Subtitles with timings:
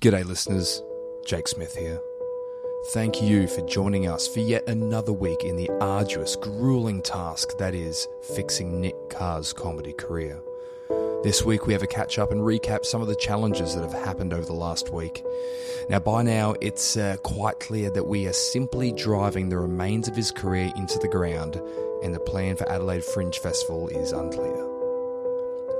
[0.00, 0.80] G'day, listeners.
[1.26, 2.00] Jake Smith here.
[2.92, 7.74] Thank you for joining us for yet another week in the arduous, grueling task that
[7.74, 8.06] is
[8.36, 10.40] fixing Nick Carr's comedy career.
[11.24, 14.04] This week we have a catch up and recap some of the challenges that have
[14.04, 15.24] happened over the last week.
[15.88, 20.14] Now, by now, it's uh, quite clear that we are simply driving the remains of
[20.14, 21.60] his career into the ground,
[22.04, 24.67] and the plan for Adelaide Fringe Festival is unclear.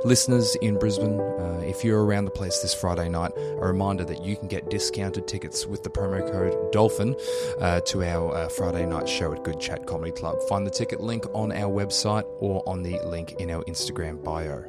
[0.04, 4.22] Listeners in Brisbane, uh, if you're around the place this Friday night, a reminder that
[4.24, 7.16] you can get discounted tickets with the promo code DOLPHIN
[7.60, 10.40] uh, to our uh, Friday night show at Good Chat Comedy Club.
[10.48, 14.64] Find the ticket link on our website or on the link in our Instagram bio.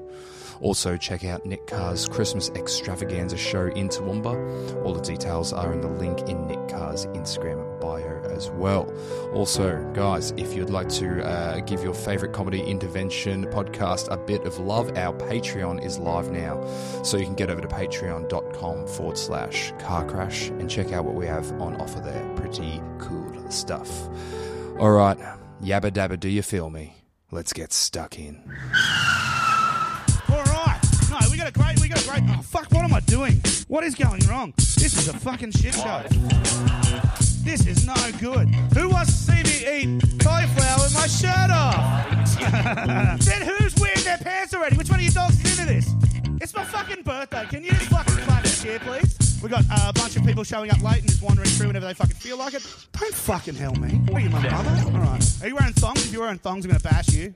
[0.62, 4.84] Also, check out Nick Carr's Christmas extravaganza show in Toowoomba.
[4.84, 8.94] All the details are in the link in Nick Carr's Instagram bio as well.
[9.34, 14.44] Also, guys, if you'd like to uh, give your favorite comedy intervention podcast a bit
[14.46, 16.62] of love, our Patreon is live now.
[17.04, 21.16] So you can get over to patreon.com forward slash car crash and check out what
[21.16, 22.36] we have on offer there.
[22.36, 23.90] Pretty cool stuff.
[24.78, 25.18] All right,
[25.62, 26.96] yabba dabba, do you feel me?
[27.32, 28.42] Let's get stuck in.
[32.22, 32.72] Oh fuck!
[32.72, 33.42] What am I doing?
[33.68, 34.54] What is going wrong?
[34.58, 36.04] This is a fucking shit show.
[37.44, 38.50] This is no good.
[38.76, 42.40] Who wants to see me eat cauliflower with my shirt off?
[43.26, 44.76] then who's wearing their pants already?
[44.76, 45.94] Which one of you dogs is into this?
[46.42, 47.46] It's my fucking birthday.
[47.50, 49.42] Can you just fucking clap and share, please?
[49.42, 51.86] We got uh, a bunch of people showing up late and just wandering through whenever
[51.86, 52.66] they fucking feel like it.
[52.94, 54.02] Don't fucking hell me.
[54.14, 54.70] Are you, my brother?
[54.86, 55.38] All right.
[55.42, 56.06] Are you wearing thongs?
[56.06, 57.34] If you're wearing thongs, I'm gonna bash you.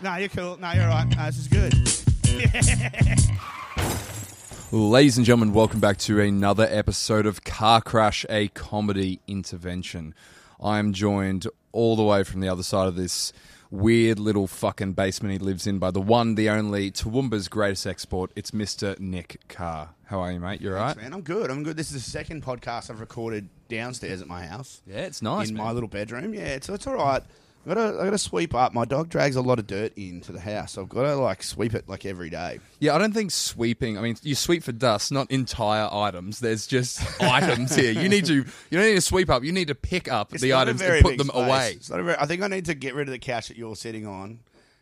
[0.00, 0.56] No, you're cool.
[0.56, 1.16] No, you're all right.
[1.26, 2.09] This is good.
[4.72, 10.14] Ladies and gentlemen, welcome back to another episode of Car Crash, a comedy intervention.
[10.62, 13.32] I am joined all the way from the other side of this
[13.70, 18.30] weird little fucking basement he lives in by the one, the only, Toowoomba's greatest export.
[18.36, 18.98] It's Mr.
[19.00, 19.90] Nick Carr.
[20.04, 20.60] How are you, mate?
[20.60, 20.96] You all right?
[20.96, 21.50] Man, I'm good.
[21.50, 21.76] I'm good.
[21.76, 24.82] This is the second podcast I've recorded downstairs at my house.
[24.86, 25.48] Yeah, it's nice.
[25.48, 25.66] in man.
[25.66, 26.32] my little bedroom.
[26.32, 27.24] Yeah, it's, it's all right.
[27.66, 28.72] I gotta I gotta sweep up.
[28.72, 30.78] My dog drags a lot of dirt into the house.
[30.78, 32.58] I've got to like sweep it like every day.
[32.78, 33.98] Yeah, I don't think sweeping.
[33.98, 36.40] I mean, you sweep for dust, not entire items.
[36.40, 37.92] There's just items here.
[37.92, 38.34] You need to.
[38.34, 39.44] You don't need to sweep up.
[39.44, 41.28] You need to pick up It's the not a items very and put big them
[41.28, 41.46] space.
[41.46, 41.72] away.
[41.76, 43.58] It's not a very, I think I need to get rid of the couch that
[43.58, 44.38] you're sitting on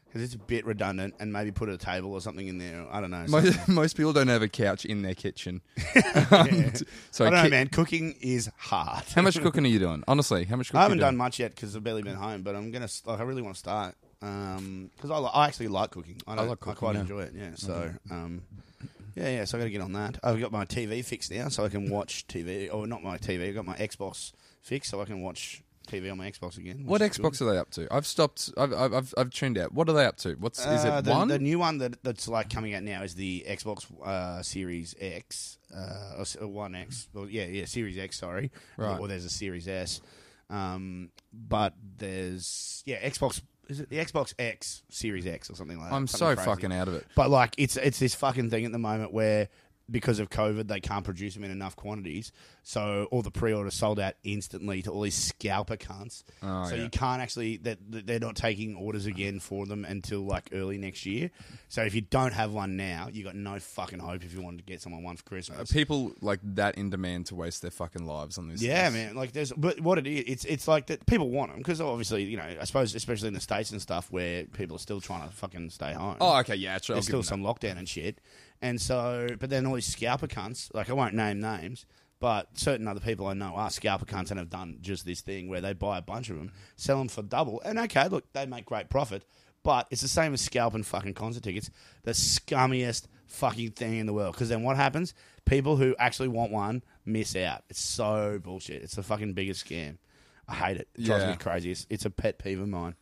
[0.09, 2.87] because it's a bit redundant, and maybe put a table or something in there.
[2.91, 3.27] I don't know.
[3.27, 3.53] something.
[3.57, 5.61] Most, most people don't have a couch in their kitchen.
[7.11, 7.69] So I don't know, ki- man.
[7.69, 9.05] Cooking is hard.
[9.15, 10.05] How much cooking are you doing?
[10.07, 10.79] Honestly, how much cooking?
[10.79, 11.19] I haven't you done doing?
[11.19, 12.89] much yet because I've barely been home, but I'm gonna.
[13.05, 16.21] Like, I really want to start because I, li- I actually like cooking.
[16.27, 17.01] I, don't, I, like cooking, quite yeah.
[17.01, 17.33] enjoy it.
[17.35, 17.51] Yeah.
[17.55, 18.43] So um,
[19.17, 19.45] yeah, yeah.
[19.45, 20.19] So I got to get on that.
[20.23, 22.73] I've got my TV fixed now, so I can watch TV.
[22.73, 23.49] Or not my TV.
[23.49, 24.33] I've got my Xbox
[24.63, 26.83] fixed, so I can watch TV on my Xbox again.
[26.87, 27.89] What Xbox are they up to?
[27.93, 28.51] I've stopped.
[28.57, 29.73] I've I've, I've, I've tuned out.
[29.73, 30.35] What are they up to?
[30.35, 31.29] What's is Uh, it the, one?
[31.29, 35.59] The new one that, that's like coming out now is the Xbox uh, Series X,
[35.75, 37.09] uh, or One X.
[37.13, 38.19] Well, yeah, yeah, Series X.
[38.19, 38.99] Sorry, Right.
[39.01, 40.01] Or there's a Series S,
[40.51, 43.43] um, but there's yeah Xbox.
[43.69, 45.95] Is it the Xbox X Series X or something like that?
[45.97, 46.47] I'm so crazy.
[46.49, 47.07] fucking out of it.
[47.15, 49.49] But like, it's it's this fucking thing at the moment where
[49.91, 52.33] because of COVID, they can't produce them in enough quantities,
[52.63, 56.23] so all the pre-orders sold out instantly to all these scalper cunts.
[56.43, 56.83] Oh, so yeah.
[56.83, 60.79] you can't actually that that they're not taking orders again for them until like early
[60.79, 61.31] next year.
[61.69, 64.59] So if you don't have one now, you got no fucking hope if you wanted
[64.59, 65.71] to get someone one for Are Christmas.
[65.71, 68.63] Uh, people like that in demand to waste their fucking lives on this?
[68.63, 69.15] Yeah, man.
[69.15, 71.07] Like, there's, but what it is, it's it's like that.
[71.07, 74.11] People want them because obviously, you know, I suppose especially in the states and stuff
[74.11, 76.17] where people are still trying to fucking stay home.
[76.21, 76.75] Oh, okay, yeah.
[76.75, 78.21] I'll There's still them some lockdown and shit.
[78.61, 81.87] And so, but then all these scalper cunts, like I won't name names,
[82.21, 85.49] but certain other people I know are scalper cunts and have done just this thing
[85.49, 88.47] where they buy a bunch of them, sell them for double, and okay, look, they
[88.47, 89.25] make great profit,
[89.63, 91.71] but it's the same as scalping fucking concert tickets,
[92.03, 94.35] the scummiest fucking thing in the world.
[94.35, 95.15] Because then what happens?
[95.45, 97.63] People who actually want one miss out.
[97.71, 98.83] It's so bullshit.
[98.83, 99.99] It's the fucking biggest scam.
[100.49, 100.89] I hate it.
[100.95, 101.31] It drives Yeah.
[101.33, 101.71] me crazy.
[101.71, 102.95] It's, it's a pet peeve of mine.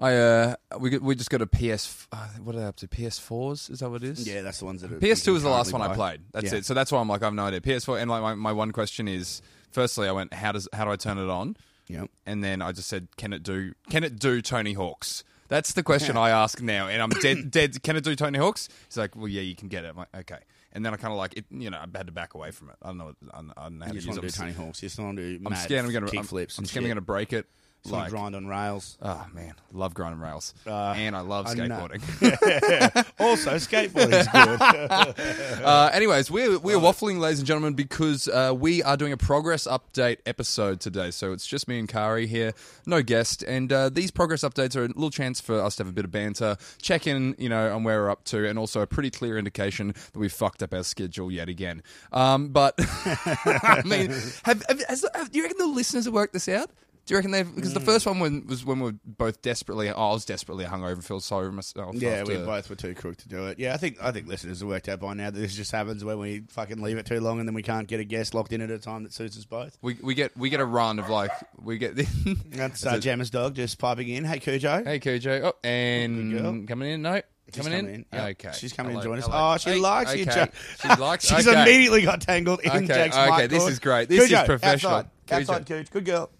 [0.00, 2.06] I uh, we we just got a PS.
[2.10, 2.88] Uh, what are they up to?
[2.88, 3.70] PS4s?
[3.70, 4.26] Is that what it is?
[4.26, 4.96] Yeah, that's the ones that are.
[4.96, 6.20] PS2 was the last one currently I played.
[6.32, 6.58] That's Yeah.
[6.58, 6.64] it.
[6.64, 7.60] So that's why I'm like, I have no idea.
[7.60, 9.42] PS4, and like my, my one question is,
[9.72, 11.56] firstly, I went, how does how do I turn it on?
[11.88, 12.08] Yep.
[12.24, 15.22] And then I just said, can it do can it do Tony Hawk's?
[15.48, 17.50] That's the question I ask now, and I'm dead.
[17.50, 17.82] dead.
[17.82, 18.68] Can it do Tony Hawk's?
[18.86, 19.88] He's like, well, yeah, you can get it.
[19.88, 20.38] I'm like, okay.
[20.72, 21.44] And then I kind of like it.
[21.50, 22.76] You know, I had to back away from it.
[22.80, 23.12] I don't know.
[23.34, 24.30] I don't, know how You to just use want to do.
[24.30, 24.80] Tony Hawks.
[24.82, 25.84] You just want to do I'm mad scared.
[25.84, 26.10] I'm going to.
[26.10, 26.56] kick I'm, flips.
[26.56, 26.84] I'm scared.
[26.84, 27.46] I'm going to break it.
[27.82, 28.98] Sort of Like- grind on rails.
[29.00, 33.06] Oh man, love grinding rails, Uh, and I love I skateboarding.
[33.18, 34.60] also, skateboarding's good.
[35.64, 39.66] uh, anyways, we're we're waffling, ladies and gentlemen, because uh, we are doing a progress
[39.66, 41.10] update episode today.
[41.10, 42.52] So it's just me and Kari here,
[42.84, 45.88] no guest, and uh, these progress updates are a little chance for us to have
[45.88, 48.82] a bit of banter, check in, you know, on where we're up to, and also
[48.82, 51.82] a pretty clear indication that we fucked up our schedule yet again.
[52.12, 54.10] Um, but I mean,
[54.44, 56.70] have, have, has, have, do you reckon the listeners have worked this out?
[57.06, 57.54] Do you reckon they've?
[57.54, 59.90] Because the first one when, was when we were both desperately.
[59.90, 61.96] Oh, I was desperately hungover, feel sorry for myself.
[61.96, 63.58] yeah, we both were too crook to do it.
[63.58, 66.04] Yeah, I think I think listeners have worked out by now that this just happens
[66.04, 68.52] when we fucking leave it too long and then we can't get a guest locked
[68.52, 69.76] in at a time that suits us both.
[69.82, 71.96] We, we get we get a run of like we get
[72.46, 74.24] That's uh, Gemma's dog just piping in.
[74.24, 74.84] Hey, Cujo.
[74.84, 75.40] Hey Cujo.
[75.42, 77.02] Oh, Good and coming in.
[77.02, 78.04] No, She's coming, in.
[78.14, 79.26] Okay, She's coming Hello, to join us.
[79.26, 79.54] hello.
[79.54, 80.32] Oh, she Hey, likes you, okay.
[80.32, 80.54] Jack.
[80.80, 81.26] She likes.
[81.26, 81.62] She's okay.
[81.62, 83.72] immediately got tangled in Okay, Jack's okay, mic this cord.
[83.72, 84.08] is great.
[84.08, 84.92] This is Cujo, professional.
[84.92, 85.40] Outside, Cujo.
[85.40, 85.84] outside, Cujo.
[85.90, 86.30] Good girl.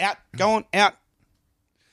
[0.00, 0.16] Out.
[0.36, 0.64] Go on.
[0.74, 0.94] Out.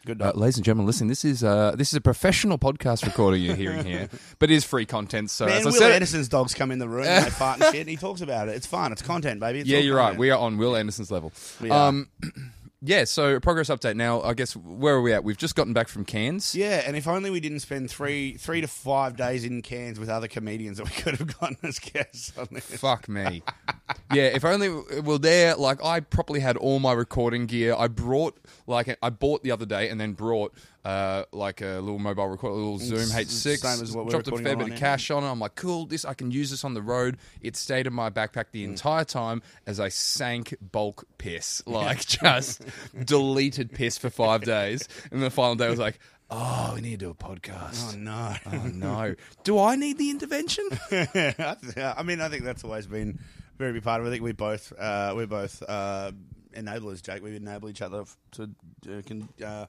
[0.06, 1.08] Good Uh, ladies and gentlemen, listen.
[1.08, 4.10] This is uh, this is a professional podcast recording you're hearing here,
[4.40, 5.30] but it is free content.
[5.32, 7.62] So Man, as I Will said, Anderson's dogs come in the room and they fart
[7.62, 8.56] and shit, and he talks about it.
[8.56, 8.92] It's fun.
[8.92, 9.62] It's content, baby.
[9.62, 10.18] It's yeah, you're right.
[10.18, 11.32] We are on Will Anderson's level.
[11.62, 11.88] We are.
[11.88, 12.10] Um,
[12.84, 13.06] yeah.
[13.06, 13.96] So progress update.
[13.96, 15.24] Now, I guess where are we at?
[15.24, 16.54] We've just gotten back from Cairns.
[16.54, 20.10] Yeah, and if only we didn't spend three three to five days in Cairns with
[20.10, 22.66] other comedians that we could have gotten as guests on this.
[22.66, 23.44] Fuck me.
[24.14, 24.70] yeah, if only
[25.02, 25.56] well there.
[25.56, 27.76] Like I properly had all my recording gear.
[27.78, 28.38] I brought
[28.68, 30.54] like I bought the other day and then brought
[30.86, 33.58] uh like a little mobile recorder, a little Zoom It's H6.
[33.60, 35.28] same as what we're dropped a fair bit of cash on it.
[35.32, 35.86] I'm like, cool.
[35.86, 37.18] This I can use this on the road.
[37.42, 38.52] It stayed in my backpack Mm.
[38.52, 42.62] the entire time as I sank bulk piss, like just
[43.06, 44.88] deleted piss for five days.
[45.12, 46.00] And the final day I was like.
[46.36, 47.94] Oh, we need to do a podcast.
[47.94, 48.34] Oh no!
[48.52, 49.14] Oh no!
[49.44, 50.68] Do I need the intervention?
[50.92, 54.10] I mean, I think that's always been a very big part of it.
[54.10, 56.12] I think we both uh, we're both uh,
[56.56, 57.22] enablers, Jake.
[57.22, 58.44] We enable each other to
[58.90, 59.66] uh, can uh,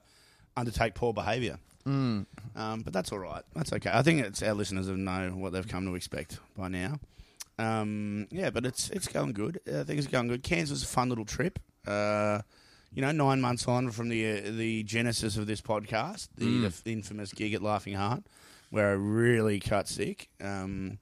[0.57, 1.57] undertake poor behaviour.
[1.87, 2.25] Mm.
[2.55, 3.43] Um, but that's all right.
[3.53, 3.91] That's okay.
[3.93, 6.99] I think it's our listeners have know what they've come to expect by now.
[7.57, 9.59] Um, yeah, but it's it's going good.
[9.71, 10.43] Uh, things are going good.
[10.43, 11.59] Cairns was a fun little trip.
[11.87, 12.41] Uh,
[12.93, 16.83] you know, nine months on from the uh, the genesis of this podcast, the, Mm.
[16.83, 18.23] the infamous gig at Laughing Heart,
[18.71, 20.29] where I really cut sick.
[20.41, 20.97] Um,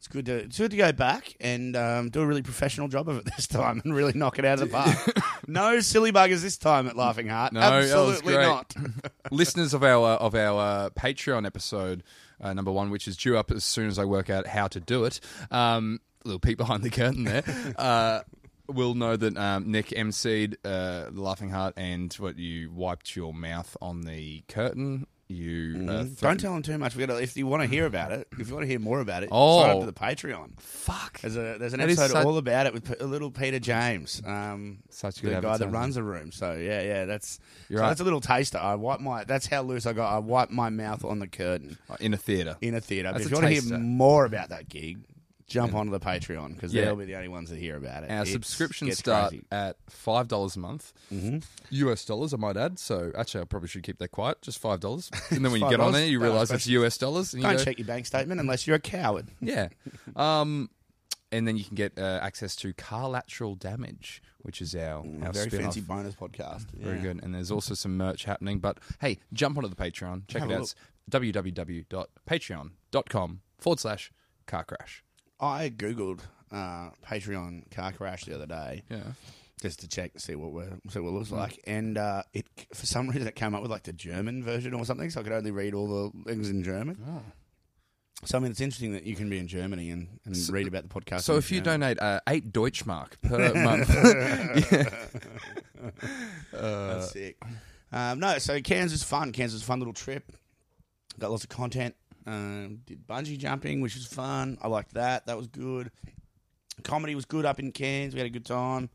[0.00, 3.06] it's good to it's good to go back and um, do a really professional job
[3.06, 4.96] of it this time and really knock it out of the park.
[5.46, 7.52] no silly buggers this time at Laughing Heart.
[7.52, 8.74] No, Absolutely not.
[9.30, 12.02] listeners of our of our uh, Patreon episode
[12.40, 14.80] uh, number one, which is due up as soon as I work out how to
[14.80, 15.20] do it.
[15.50, 17.44] Um, little peek behind the curtain there.
[17.76, 18.20] Uh,
[18.68, 23.34] will know that um, Nick emceed uh, the Laughing Heart, and what you wiped your
[23.34, 25.06] mouth on the curtain.
[25.30, 26.14] You uh, Mm-hmm.
[26.26, 26.96] Don't tell them too much.
[26.96, 28.98] We gotta, if you want to hear about it, if you want to hear more
[29.00, 29.62] about it, Oh.
[29.62, 30.58] sign up to the Patreon.
[30.58, 31.20] Fuck.
[31.20, 34.20] There's a there's an That is episode such- all about it with little Peter James,
[34.26, 36.32] um, Such the good guy that runs a room.
[36.32, 37.38] So yeah, yeah, that's
[37.70, 37.88] so right.
[37.88, 38.58] that's a little taster.
[38.58, 40.12] I wipe my that's how loose I got.
[40.12, 42.56] I wiped my mouth on the curtain in a theater.
[42.60, 43.12] in a theater.
[43.14, 44.98] If you want to hear more about that gig,
[45.50, 46.84] jump onto the Patreon because Yeah.
[46.86, 48.10] they'll be the only ones that hear about it.
[48.10, 49.44] Our It's- subscriptions gets start crazy.
[49.52, 51.38] at five dollars a month, Mm-hmm.
[51.70, 52.32] US dollars.
[52.32, 52.78] I might add.
[52.78, 54.40] So actually, I probably should keep that quiet.
[54.42, 56.96] Just five dollars, and then when you $5, get on there, you realize it's US
[56.96, 57.34] dollars.
[57.34, 59.28] And you Don't go, check your bank statement unless you're a coward.
[59.40, 59.68] Yeah.
[60.16, 60.70] Um,
[61.32, 65.04] and then you can get uh, access to car lateral damage, which is our, our
[65.04, 65.64] Mm, Very spin-off.
[65.66, 66.68] fancy bonus podcast.
[66.72, 67.02] Very Yeah.
[67.02, 67.20] good.
[67.22, 68.58] And there's also some merch happening.
[68.58, 70.26] But hey, jump onto the Patreon.
[70.26, 70.62] Check Have it a out.
[70.62, 70.74] It's
[71.08, 74.12] www.patreon.com forward slash
[74.46, 75.04] car crash.
[75.40, 76.20] I googled
[76.52, 78.82] uh, Patreon car crash the other day.
[78.90, 79.12] Yeah.
[79.62, 81.60] just to check and see what we're see what it looks like.
[81.66, 84.84] And uh, it for some reason it came up with like the German version or
[84.84, 86.98] something, so I could only read all the things in German.
[87.06, 87.22] Oh.
[88.24, 90.82] So I mean, it's interesting that you can be in Germany and, and read about
[90.86, 91.22] the podcast.
[91.22, 91.80] So if you German.
[91.80, 93.88] donate uh, eight Deutschmark per month,
[96.54, 97.36] Uh, That's sick.
[97.92, 99.32] Um, no, so Cairns is fun.
[99.32, 100.30] Cairns is a fun little trip.
[101.18, 101.94] Got lots of content.
[102.26, 104.58] Um, did bungee jumping, which was fun.
[104.62, 105.26] I liked that.
[105.26, 105.90] That was good.
[106.82, 108.14] Comedy was good up in Cairns.
[108.14, 108.90] We had a good time.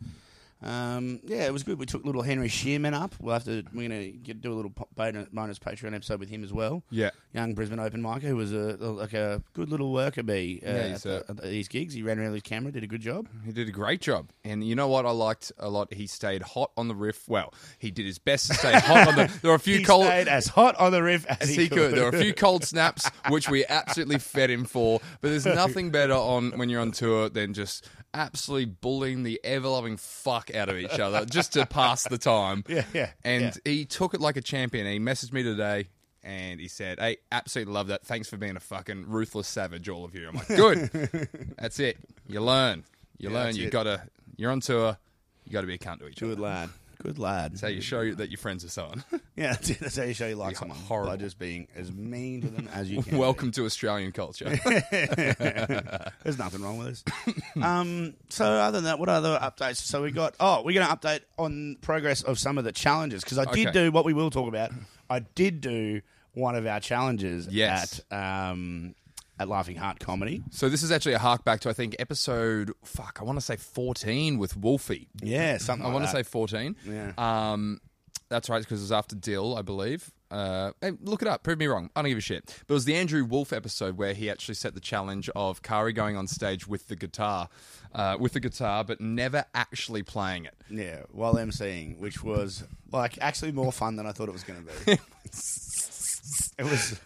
[0.66, 1.78] Um, yeah, it was good.
[1.78, 3.14] We took little Henry Shearman up.
[3.20, 3.64] We'll have to.
[3.74, 6.84] We're gonna get, do a little po- bonus, bonus Patreon episode with him as well.
[6.90, 10.70] yeah, Young Brisbane open micer who was a like a good little worker bee uh,
[10.70, 11.94] Yeah, at, the- at these gigs.
[11.94, 13.28] He ran around with his camera, did a good job.
[13.46, 14.30] he did a great job.
[14.44, 15.94] And you know what I liked a lot?
[15.94, 17.30] He stayed hot on the riff.
[17.30, 19.26] Well, he did his best to stay hot on the.
[19.42, 20.06] There were a few He cold.
[20.06, 21.94] stayed as hot on the riff as he could.
[21.94, 25.00] There were a few cold snaps, which we absolutely fed him for.
[25.22, 29.68] But there's nothing better on when you're on tour than just absolutely bullying the ever
[29.68, 32.64] loving fuck out of each other just to pass the time.
[32.70, 33.52] Yeah, yeah, And yeah.
[33.72, 34.88] he took it like a champion.
[34.88, 35.88] He messaged me today.
[36.24, 38.04] And he said, "Hey, absolutely love that.
[38.04, 40.90] Thanks for being a fucking ruthless savage, all of you." I'm like, "Good,
[41.60, 41.98] that's it.
[42.28, 42.84] You learn.
[43.20, 43.56] You Yeah, learn.
[43.56, 43.72] You it.
[43.72, 44.02] gotta.
[44.36, 44.98] You're on tour.
[45.46, 46.70] You got to be a cunt to each Good other." Good lad.
[47.02, 47.52] Good lad.
[47.54, 49.04] That's how you show that your friends are someone.
[49.38, 51.12] Yeah, that's, how you show you like You're someone horrible.
[51.12, 53.18] by just being as mean to them as you can.
[53.18, 54.46] Welcome to Australian culture.
[56.24, 57.36] There's nothing wrong with this.
[57.62, 59.78] um, so other than that, what other updates?
[59.78, 60.36] So we got.
[60.40, 63.68] Oh, we're going to update on progress of some of the challenges because I did
[63.68, 63.72] Okay.
[63.86, 64.72] do what we will talk about.
[65.10, 66.02] I did do
[66.34, 68.02] one of our challenges Yes.
[68.12, 68.96] at um,
[69.40, 70.44] at Laughing Heart Comedy.
[70.50, 73.46] so this is actually a hark back to I think episode fuck I want to
[73.46, 75.10] say 14 with Wolfie.
[75.22, 75.86] Yeah, something.
[75.86, 76.28] I like want to say that.
[76.28, 76.76] 14.
[76.86, 77.12] Yeah.
[77.18, 77.82] Um,
[78.30, 80.12] that's right because it was after Dill, I believe.
[80.32, 81.44] Uh, hey, look it up.
[81.44, 81.90] Prove me wrong.
[81.96, 82.46] I don't give a shit.
[82.68, 85.94] But it was the Andrew Wolf episode where he actually set the challenge of Kari
[85.94, 87.48] going on stage with the guitar,
[87.94, 90.56] uh, with the guitar, but never actually playing it.
[90.70, 94.66] Yeah, while emceeing, which was like actually more fun than I thought it was going
[94.66, 94.92] to be.
[96.58, 97.00] it was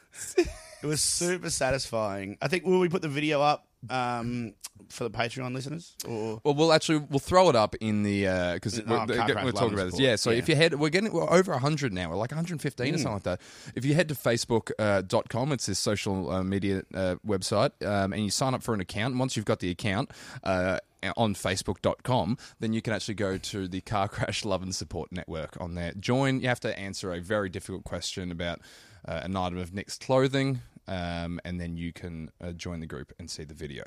[0.81, 2.37] it was super satisfying.
[2.41, 4.53] I think will we put the video up um,
[4.89, 5.95] for the Patreon listeners?
[6.07, 9.51] Or Well, we'll actually we'll throw it up in the because Oh, we're, we're, Crash
[9.53, 9.99] talking about this.
[9.99, 10.15] Yeah.
[10.15, 10.37] So Yeah.
[10.39, 12.09] if you head, we're getting we're over hundred now.
[12.09, 13.41] We're like 115 or something like that.
[13.75, 17.71] If you head to Facebook uh, dot com, it's this social uh, media uh, website,
[17.85, 19.11] um, and you sign up for an account.
[19.11, 20.11] And once you've got the account.
[20.43, 20.79] Uh,
[21.15, 25.55] on facebook.com, then you can actually go to the Car Crash Love and Support Network
[25.57, 25.93] on there.
[25.97, 28.59] Join, you have to answer a very difficult question about
[29.07, 33.13] uh, an item of Nick's clothing, um, and then you can uh, join the group
[33.19, 33.83] and see the video.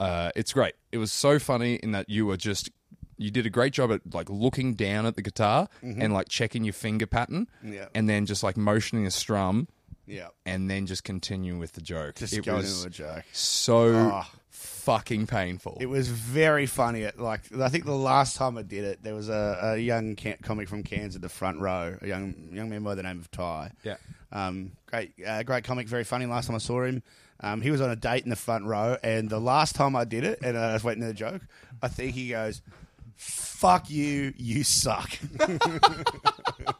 [0.00, 0.74] Uh, it's great.
[0.90, 2.70] It was so funny in that you were just
[3.18, 6.64] you did a great job at like looking down at the guitar and like checking
[6.64, 7.74] your finger pattern, Mm-hmm.
[7.74, 7.86] Yeah.
[7.94, 9.68] and then just like motioning a strum,
[10.06, 12.16] yeah, and then just continuing with the joke.
[12.16, 13.24] just it going was into a joke.
[13.32, 14.30] so Ah.
[14.50, 15.76] fucking painful.
[15.80, 17.04] It was very funny.
[17.04, 20.16] At like I think the last time I did it, there was a, a young
[20.16, 23.20] can- comic from Cairns at the front row, a young young man by the name
[23.20, 23.70] of Ty.
[23.84, 23.96] Yeah.
[24.32, 26.26] Um, great, uh, great comic, very funny.
[26.26, 27.02] Last time I saw him,
[27.40, 30.04] um, he was on a date in the front row, and the last time I
[30.04, 31.42] did it, and I was waiting for the joke,
[31.82, 32.62] I think he goes,
[33.16, 35.10] "Fuck you, you suck."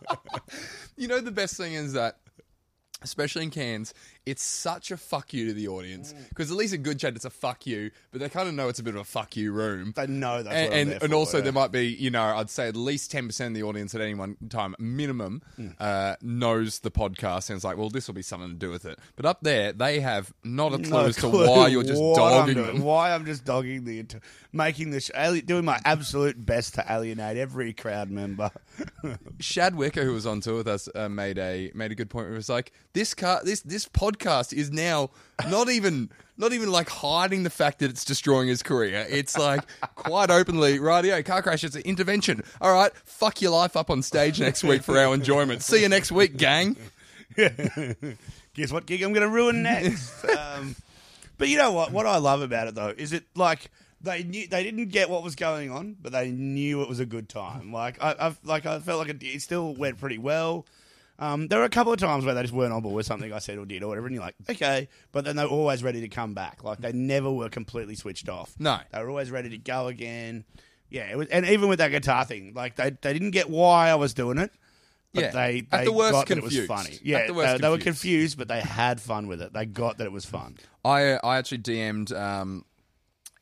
[0.96, 2.18] You know, the best thing is that,
[3.02, 3.94] especially in Cairns,
[4.24, 6.28] it's such a fuck you to the audience Mm.
[6.28, 8.68] because at least a good chat, it's a fuck you, but they kind of know
[8.68, 9.92] it's a bit of a fuck you room.
[9.96, 12.76] they know that's and and, and also there might be you know I'd say at
[12.76, 15.42] least ten percent of the audience at any one time minimum
[15.80, 18.84] uh, knows the podcast and it's like well this will be something to do with
[18.84, 22.00] it but up there they have not a clue as to clue why you're just
[22.00, 22.82] what I'm dogging doing, them.
[22.84, 24.14] Why I'm just dogging the, int-
[24.52, 28.50] making this, ali- doing my absolute best to alienate every crowd member.
[29.40, 32.26] Shad Wicker who was on tour with us uh, made a made a good point.
[32.26, 34.11] Where it was like this car this this podcast
[34.52, 35.10] is now
[35.48, 36.10] not even.
[36.38, 39.06] Not even like hiding the fact that it's destroying his career.
[39.08, 39.60] It's like
[39.94, 42.42] quite openly, radio, car crash, it's an intervention.
[42.60, 45.62] All right, fuck your life up on stage next week for our enjoyment.
[45.62, 46.76] See you next week, gang.
[47.36, 50.24] Guess what gig I'm going to ruin next?
[50.36, 50.74] um,
[51.38, 51.92] but you know what?
[51.92, 55.22] What I love about it though is it like they knew they didn't get what
[55.22, 57.72] was going on, but they knew it was a good time.
[57.72, 60.66] Like I, I've like I felt like it, it still went pretty well.
[61.22, 63.32] Um, there were a couple of times where they just weren't on board with something
[63.32, 66.00] I said or did or whatever, and you're like, okay, but then they're always ready
[66.00, 66.64] to come back.
[66.64, 68.54] Like they never were completely switched off.
[68.58, 68.80] No.
[68.92, 70.44] they were always ready to go again.
[70.90, 73.88] Yeah, it was, and even with that guitar thing, like they they didn't get why
[73.88, 74.50] I was doing it.
[75.14, 75.30] But Yeah.
[75.30, 76.94] they, At they the worst, got that it was funny.
[76.94, 78.36] At Yeah, the worst, they, they were confused.
[78.36, 79.52] confused, but they had fun with it.
[79.52, 80.56] They got that it was fun.
[80.84, 82.64] I I actually DM'd um,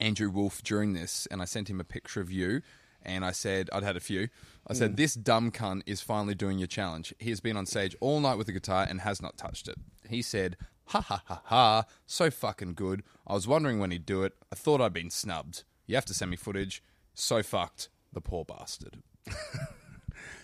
[0.01, 2.61] Andrew Wolf during this, and I sent him a picture of you,
[3.03, 4.29] and I said I'd had a few.
[4.67, 4.97] I said mm.
[4.97, 7.13] this dumb cunt is finally doing your challenge.
[7.19, 9.77] He has been on stage all night with the guitar and has not touched it.
[10.09, 11.85] He said, "Ha ha ha ha!
[12.07, 13.03] So fucking good.
[13.27, 14.35] I was wondering when he'd do it.
[14.53, 15.65] I thought I'd been snubbed.
[15.87, 16.83] You have to send me footage.
[17.15, 17.89] So fucked.
[18.13, 19.03] The poor bastard."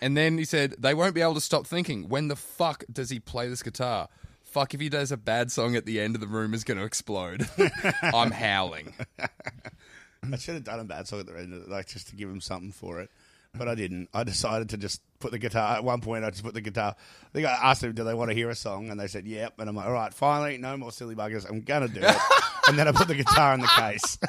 [0.01, 3.09] And then he said, they won't be able to stop thinking, when the fuck does
[3.09, 4.09] he play this guitar?
[4.43, 6.83] Fuck, if he does a bad song at the end, the room is going to
[6.83, 7.47] explode.
[8.01, 8.93] I'm howling.
[9.19, 12.41] I should have done a bad song at the end, like just to give him
[12.41, 13.09] something for it,
[13.53, 14.09] but I didn't.
[14.13, 15.75] I decided to just put the guitar.
[15.75, 16.95] At one point, I just put the guitar.
[16.97, 19.25] I think I asked them, "Do they want to hear a song?" And they said,
[19.25, 21.49] "Yep." And I'm like, "All right, finally, no more silly buggers.
[21.49, 22.15] I'm gonna do it."
[22.67, 24.17] and then I put the guitar in the case.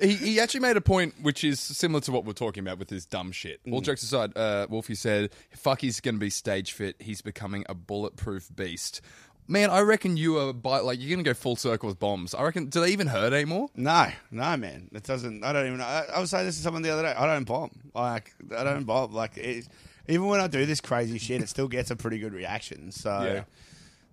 [0.00, 2.88] He, he actually made a point which is similar to what we're talking about with
[2.88, 3.62] his dumb shit.
[3.66, 3.74] Mm.
[3.74, 6.96] All jokes aside, uh, Wolfie said, fuck, he's going to be stage fit.
[6.98, 9.02] He's becoming a bulletproof beast.
[9.50, 12.34] Man, I reckon you are, by, like, you're going to go full circle with bombs.
[12.34, 13.68] I reckon, do they even hurt anymore?
[13.74, 15.42] no, no, man, it doesn't.
[15.42, 15.80] I don't even.
[15.80, 17.12] I, I was saying this to someone the other day.
[17.12, 17.72] I don't bomb.
[17.92, 19.12] Like I don't bomb.
[19.12, 19.66] Like it,
[20.08, 22.92] even when I do this crazy shit, it still gets a pretty good reaction.
[22.92, 23.10] So.
[23.22, 23.44] Yeah.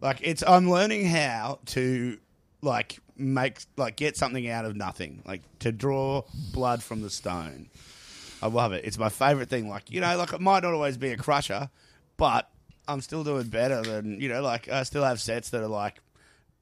[0.01, 2.17] Like it's I'm learning how to
[2.62, 5.24] like make like get something out of nothing.
[5.25, 7.70] Like to draw blood from the stone.
[8.41, 8.86] I love it.
[8.86, 9.67] It's my favorite thing.
[9.67, 11.70] Like, you know, like it might not always be a crusher,
[12.17, 12.50] but
[12.88, 16.00] I'm still doing better than, you know, like I still have sets that are like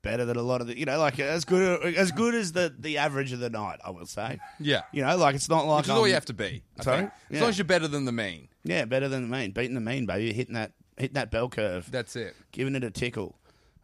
[0.01, 2.73] better than a lot of the, you know, like as good as good as the
[2.77, 3.79] the average of the night.
[3.83, 4.39] I will say.
[4.59, 4.81] Yeah.
[4.91, 6.63] You know, like it's not like Which is all I'm- you have to be.
[6.79, 6.97] I Sorry?
[6.99, 7.11] think.
[7.29, 7.39] As Yeah.
[7.41, 8.47] long as you're better than the mean.
[8.63, 11.91] Yeah, better than the mean, beating the mean, baby, hitting that hitting that bell curve.
[11.91, 12.35] That's it.
[12.51, 13.37] giving it a tickle.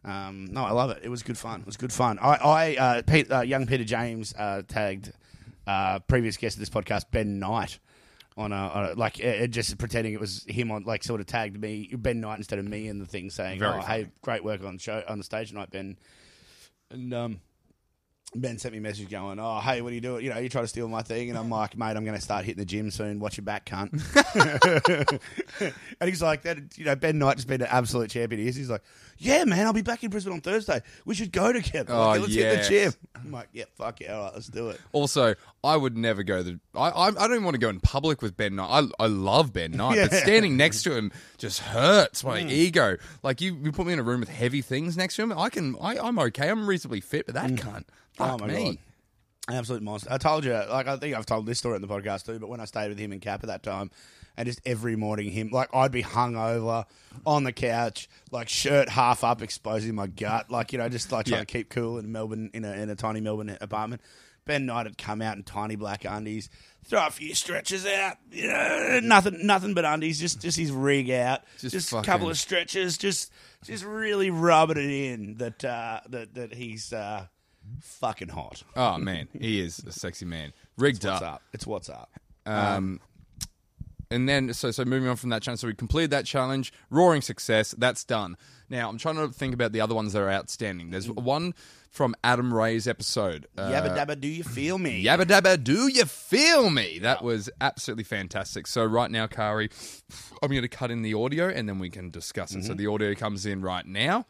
[0.04, 1.00] Um, no, I love it.
[1.04, 1.60] It was good fun.
[1.60, 2.18] It was good fun.
[2.20, 5.12] I, I uh, Pete, uh, young Peter James uh, tagged
[5.66, 7.78] uh, previous guest of this podcast, Ben Knight,
[8.36, 11.26] on a, on a like uh, just pretending it was him on like sort of
[11.26, 14.04] tagged me Ben Knight instead of me in the thing, saying, Very "Oh, funny.
[14.04, 15.98] hey, great work on the show on the stage tonight, Ben."
[16.90, 17.40] And um,
[18.34, 20.24] Ben sent me a message going, "Oh, hey, what are you doing?
[20.24, 22.20] You know, you try to steal my thing," and I'm like, "Mate, I'm going to
[22.22, 23.20] start hitting the gym soon.
[23.20, 23.90] Watch your back, cunt."
[26.00, 28.56] and he's like, "That you know, Ben Knight has been an absolute champion." He is.
[28.56, 28.82] He's like,
[29.18, 30.80] "Yeah, man, I'll be back in Brisbane on Thursday.
[31.04, 31.92] We should go together.
[31.92, 34.70] Oh, Like, let's hit the gym." I'm like, "Yeah, fuck yeah, all right, let's do
[34.70, 36.58] it." Also, I would never go the.
[36.74, 38.88] I I, I don't even want to go in public with Ben Knight.
[38.98, 42.50] I I love Ben Knight, but standing next to him just hurts my Mm.
[42.50, 42.96] ego.
[43.22, 45.32] Like you, you put me in a room with heavy things next to him.
[45.38, 45.76] I can.
[45.80, 46.48] I, I'm okay.
[46.48, 47.84] I'm reasonably fit, but that cunt.
[48.14, 48.64] Fuck oh my me.
[49.48, 49.56] god.
[49.56, 50.08] Absolute monster.
[50.12, 52.48] I told you, like, I think I've told this story on the podcast too, but
[52.48, 53.90] when I stayed with him in Cap at that time,
[54.36, 56.84] and just every morning, him, like, I'd be hungover
[57.26, 61.26] on the couch, like, shirt half up, exposing my gut, like, you know, just like
[61.26, 61.44] trying Yeah.
[61.44, 64.00] to keep cool in Melbourne, in a, in a tiny Melbourne apartment.
[64.44, 66.48] Ben Knight had come out in tiny black undies,
[66.84, 71.10] throw a few stretches out, you know, nothing, nothing but undies, just, just his rig
[71.10, 73.30] out, Just just, a couple of stretches, just,
[73.64, 77.26] just really rubbing it in that, uh, that, that he's, uh,
[77.80, 78.62] fucking hot.
[78.76, 80.52] Oh man, he is a sexy man.
[80.78, 81.22] Rigged up.
[81.22, 81.42] up?
[81.52, 82.10] It's what's up.
[82.46, 83.00] Um,
[84.10, 87.22] and then so so moving on from that challenge, so we completed that challenge, roaring
[87.22, 87.74] success.
[87.78, 88.36] That's done.
[88.68, 90.90] Now I'm trying to think about the other ones that are outstanding.
[90.90, 91.54] There's one
[91.90, 93.46] from Adam Ray's episode.
[93.56, 95.04] Uh, Yabba dabba, do you feel me?
[95.04, 96.98] Yabba dabba, do you feel me?
[96.98, 98.66] That was absolutely fantastic.
[98.66, 99.68] So right now, Kari,
[100.42, 102.64] I'm going to cut in the audio and then we can discuss it.
[102.64, 104.26] So the audio comes in right now.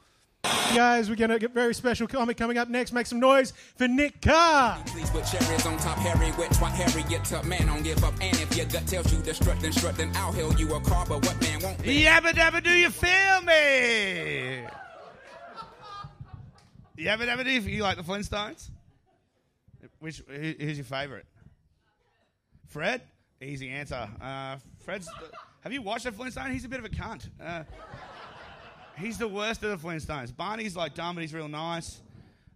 [0.75, 2.93] Guys, we're going to get very special comic coming up next.
[2.93, 4.83] Make some noise for Nick Carr.
[4.87, 8.15] Please with cherries on top, Harry with twat, Harriet up, man, don't give up.
[8.21, 10.81] And if your gut tells you to strut, then strut, then I'll hail you a
[10.81, 12.05] car, but what man won't be?
[12.05, 14.65] Yabba dabba, do you feel me?
[16.99, 18.71] Yabba dabba, do you, you like the Flintstones?
[20.01, 21.25] Which who, who's your favourite?
[22.67, 23.03] Fred.
[23.41, 24.09] Easy answer.
[24.21, 25.09] Uh, Fred's.
[25.61, 26.53] Have you watched the Flintstones?
[26.53, 27.29] He's a bit of a cunt.
[27.41, 27.65] Uh,
[28.99, 30.37] he's the worst of the Flintstones.
[30.37, 32.01] Barney's like dumb, but he's real nice.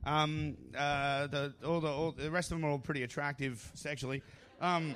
[0.04, 4.22] Um, uh, the all the all, the rest of them are all pretty attractive sexually.
[4.60, 4.94] Um,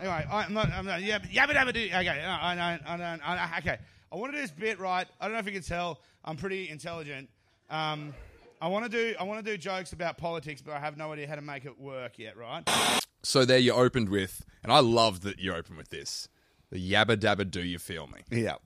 [0.00, 0.70] Anyway, I, I'm not.
[0.70, 1.02] I'm not.
[1.02, 1.80] Yeah, yabba dabba do.
[1.84, 2.86] Okay, I don't.
[2.86, 3.28] I don't.
[3.28, 3.78] I, okay,
[4.12, 5.06] I want to do this bit right.
[5.20, 6.00] I don't know if you can tell.
[6.24, 7.28] I'm pretty intelligent.
[7.70, 8.14] Um,
[8.60, 9.14] I want to do.
[9.18, 11.64] I want to do jokes about politics, but I have no idea how to make
[11.64, 12.36] it work yet.
[12.36, 12.62] Right?
[13.22, 16.28] So there you opened with, and I love that you opened with this.
[16.70, 18.20] The yabba dabba, do you feel me?
[18.30, 18.56] Yeah.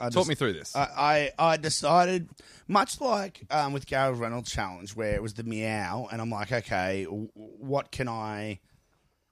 [0.00, 0.74] I Talk me through this.
[0.74, 2.28] I, I, I decided,
[2.66, 6.50] much like um, with Gareth Reynolds' challenge, where it was the meow, and I'm like,
[6.50, 8.60] okay, w- what can I,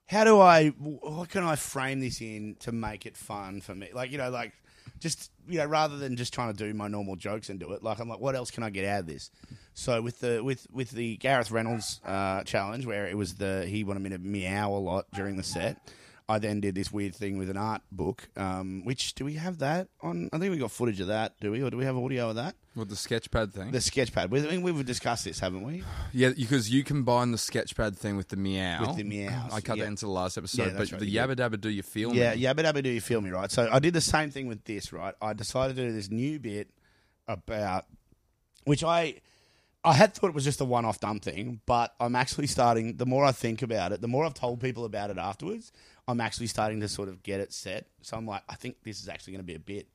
[0.05, 3.89] how do I, what can I frame this in to make it fun for me?
[3.93, 4.53] Like, you know, like,
[4.99, 7.83] just, you know, rather than just trying to do my normal jokes and do it,
[7.83, 9.31] like, I'm like, what else can I get out of this?
[9.73, 13.83] So with the with with the Gareth Reynolds uh, challenge, where it was the he
[13.85, 15.77] wanted me to meow a lot during the set,
[16.29, 18.29] I then did this weird thing with an art book.
[18.37, 20.29] Um, which do we have that on?
[20.31, 21.33] I think we got footage of that.
[21.41, 22.55] Do we, or do we have audio of that?
[22.75, 23.71] With the sketchpad thing.
[23.71, 24.29] The sketchpad.
[24.29, 25.83] We, I mean, we've discussed this, haven't we?
[26.13, 28.81] yeah, because you combine the sketchpad thing with the meow.
[28.81, 29.85] With the meows, I cut yeah.
[29.85, 30.67] that into the last episode.
[30.67, 32.41] Yeah, but right, the yabba dabba, do you feel Yeah, me?
[32.41, 33.51] yeah, but dabba do you feel me right?
[33.51, 35.15] So I did the same thing with this, right?
[35.19, 36.69] I decided to do this new bit
[37.27, 37.85] about
[38.65, 39.15] which I
[39.83, 42.97] I had thought it was just a one off dumb thing, but I'm actually starting
[42.97, 45.71] the more I think about it, the more I've told people about it afterwards,
[46.09, 47.87] I'm actually starting to sort of get it set.
[48.01, 49.87] So I'm like, I think this is actually going to be a bit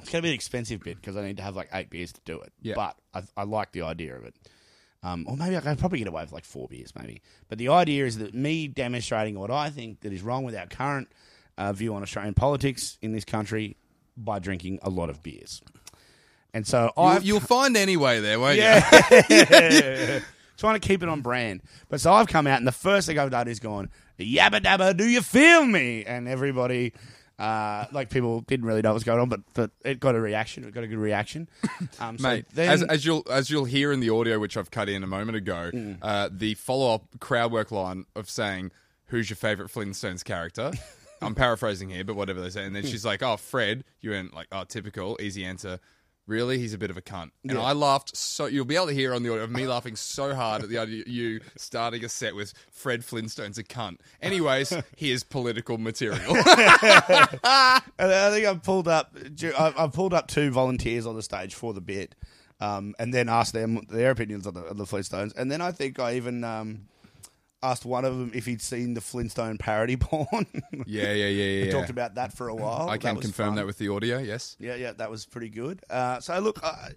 [0.00, 2.12] it's going to be an expensive bit because I need to have like eight beers
[2.12, 2.52] to do it.
[2.60, 2.74] Yeah.
[2.74, 4.34] But I, I like the idea of it.
[5.04, 7.22] Um, or maybe I could probably get away with like four beers, maybe.
[7.48, 10.66] But the idea is that me demonstrating what I think that is wrong with our
[10.66, 11.08] current
[11.58, 13.76] uh, view on Australian politics in this country
[14.16, 15.60] by drinking a lot of beers.
[16.54, 18.62] And so You'll, I've you'll find anyway there, won't you?
[18.62, 20.20] yeah.
[20.56, 21.62] Trying to keep it on brand.
[21.88, 24.96] But so I've come out, and the first thing I've done is gone, yabba dabba,
[24.96, 26.04] do you feel me?
[26.04, 26.92] And everybody,
[27.38, 30.20] uh, like people didn't really know what was going on, but, but it got a
[30.20, 30.64] reaction.
[30.64, 31.48] It got a good reaction.
[32.00, 34.70] Um, so Mate, then- as, as you'll as you'll hear in the audio, which I've
[34.70, 35.98] cut in a moment ago, Mm.
[36.02, 38.70] uh, the follow up crowd work line of saying,
[39.06, 40.72] "Who's your favorite Flintstones character?"
[41.22, 44.34] I'm paraphrasing here, but whatever they say, and then she's like, "Oh, Fred." You went
[44.34, 45.78] like, "Oh, typical, easy answer."
[46.32, 48.46] Really, he's a bit of a cunt, and I laughed so.
[48.46, 50.78] You'll be able to hear on the audio of me laughing so hard at the
[50.78, 53.98] idea of you starting a set with Fred Flintstone's a cunt.
[54.22, 56.34] Anyways, here's political material.
[57.98, 59.14] And I think I've pulled up.
[59.58, 62.14] I've pulled up two volunteers on the stage for the bit.
[62.60, 65.36] um, and then asked them their opinions on the, on the Flintstones.
[65.36, 66.86] And then I think I even um,
[67.62, 70.46] asked one of them if he'd seen the Flintstone parody porn.
[70.86, 71.62] Yeah, yeah, yeah, yeah.
[71.62, 71.72] We yeah.
[71.72, 72.88] talked about that for a while.
[72.88, 73.54] I can was confirm fun.
[73.56, 74.18] that with the audio.
[74.18, 74.56] Yes.
[74.58, 75.82] Yeah, yeah, that was pretty good.
[75.88, 76.92] Uh, so look, I,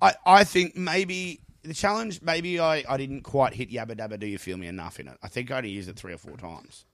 [0.00, 4.26] I, I think maybe the challenge, maybe I, I didn't quite hit Yabba Dabba Do
[4.26, 5.16] You Feel Me enough in it.
[5.22, 6.84] I think I only used it three or four times.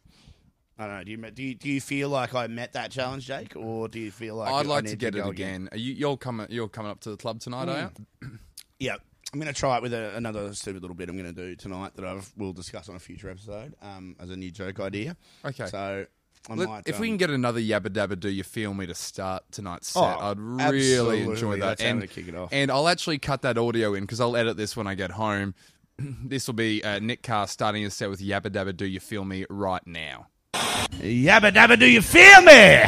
[0.79, 1.05] I don't know.
[1.05, 3.99] Do you do you, do you feel like I met that challenge, Jake, or do
[3.99, 5.71] you feel like I'd like to get it go again.
[5.73, 6.49] Are you, you're coming.
[6.51, 7.91] You're coming up to the club tonight, are
[8.23, 8.29] you?
[8.79, 8.97] Yeah,
[9.33, 11.57] I'm going to try it with a, another stupid little bit I'm going to do
[11.57, 15.17] tonight that I will discuss on a future episode um, as a new joke idea.
[15.45, 15.67] Okay.
[15.67, 16.07] So
[16.49, 16.83] I Let- might.
[16.87, 19.89] if we um, can get another Yabba Dabba Do You Feel Me to start tonight's
[19.89, 21.79] set, Oh, I'd really enjoy that.
[21.79, 22.51] That's how I'm and, kick it off.
[22.53, 25.55] and I'll actually cut that audio in because I'll edit this when I get home.
[25.99, 29.25] this will be uh, Nick Carr starting his set with Yabba Dabba Do You Feel
[29.25, 30.29] Me right now.
[30.55, 32.83] Yabba dabba, do you feel me?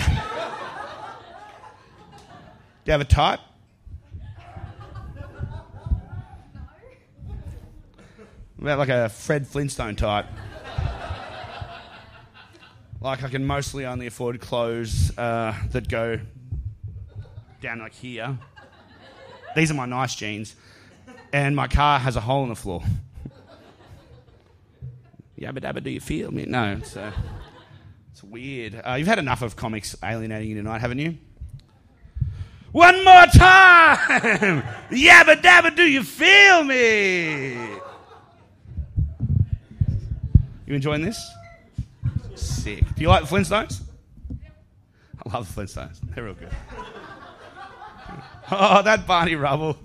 [2.85, 3.41] do you have a type?
[8.61, 10.27] About like a Fred Flintstone type.
[13.01, 16.19] like I can mostly only afford clothes uh, that go
[17.61, 18.37] down like here.
[19.55, 20.57] These are my nice jeans.
[21.33, 22.83] And my car has a hole in the floor.
[25.39, 26.45] Yabba dabba, do you feel me?
[26.47, 27.13] No, it's, uh,
[28.11, 28.81] it's weird.
[28.85, 31.17] Uh, you've had enough of comics alienating you tonight, haven't you?
[32.73, 34.63] One more time!
[34.91, 37.79] Yabba dabba, do you feel me?
[40.69, 41.31] You enjoying this?
[42.35, 42.85] Sick.
[42.95, 43.81] Do you like the Flintstones?
[45.25, 45.99] I love the Flintstones.
[46.15, 46.51] They're real good.
[48.51, 49.79] Oh, that Barney Rubble.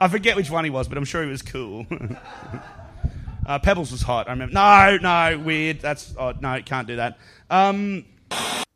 [0.00, 1.86] I forget which one he was, but I'm sure he was cool.
[3.44, 4.28] Uh, Pebbles was hot.
[4.28, 4.54] I remember.
[4.54, 5.80] No, no, weird.
[5.80, 7.18] That's oh, no, can't do that.
[7.50, 8.06] Um,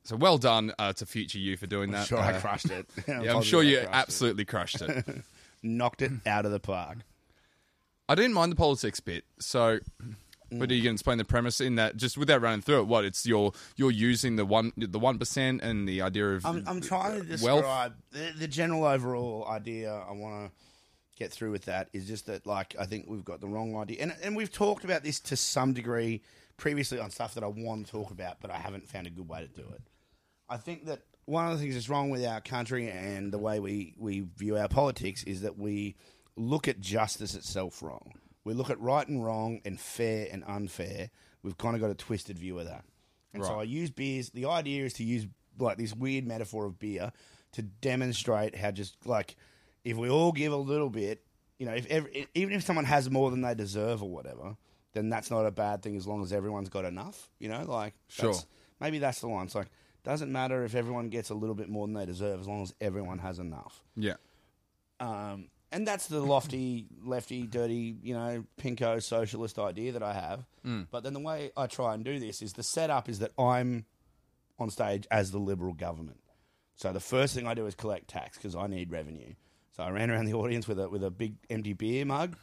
[0.04, 2.08] So well done uh, to future you for doing that.
[2.08, 2.86] sure, I Uh, crushed it.
[3.08, 5.06] Yeah, I'm sure you absolutely crushed it.
[5.62, 6.98] knocked it out of the park.
[8.06, 9.24] I didn't mind the politics bit.
[9.38, 9.78] So,
[10.58, 12.86] but are you going to explain the premise in that just without running through it?
[12.86, 16.64] What it's your you're using the one the one percent and the idea of I'm,
[16.66, 17.62] I'm trying to wealth?
[17.62, 19.92] describe the, the general overall idea.
[19.92, 20.52] I want to
[21.18, 24.02] get through with that is just that, like, I think we've got the wrong idea,
[24.02, 26.22] and and we've talked about this to some degree
[26.56, 29.28] previously on stuff that I want to talk about, but I haven't found a good
[29.28, 29.82] way to do it.
[30.48, 33.58] I think that one of the things that's wrong with our country and the way
[33.58, 35.96] we, we view our politics is that we
[36.36, 38.14] look at justice itself wrong.
[38.44, 41.10] We look at right and wrong and fair and unfair.
[41.42, 42.84] We've kind of got a twisted view of that.
[43.34, 43.60] And so Right.
[43.60, 44.30] I use beers.
[44.30, 45.26] The idea is to use
[45.58, 47.12] like this weird metaphor of beer
[47.52, 49.36] to demonstrate how just like
[49.84, 51.24] if we all give a little bit,
[51.58, 54.56] you know, if every, even if someone has more than they deserve or whatever,
[54.92, 57.30] then that's not a bad thing as long as everyone's got enough.
[57.38, 58.30] You know, like Sure.
[58.32, 58.46] that's-
[58.80, 59.46] maybe that's the line.
[59.46, 59.68] It's like
[60.04, 62.74] doesn't matter if everyone gets a little bit more than they deserve as long as
[62.80, 63.84] everyone has enough.
[63.96, 64.14] yeah.
[65.00, 70.44] Um, and that's the lofty, lefty, dirty, you know, pinko socialist idea that I have.
[70.64, 70.86] Mm.
[70.90, 73.86] But then the way I try and do this is the setup is that I'm
[74.58, 76.20] on stage as the Liberal government.
[76.74, 79.34] So the first thing I do is collect tax because I need revenue.
[79.76, 82.36] So I ran around the audience with a with a big empty beer mug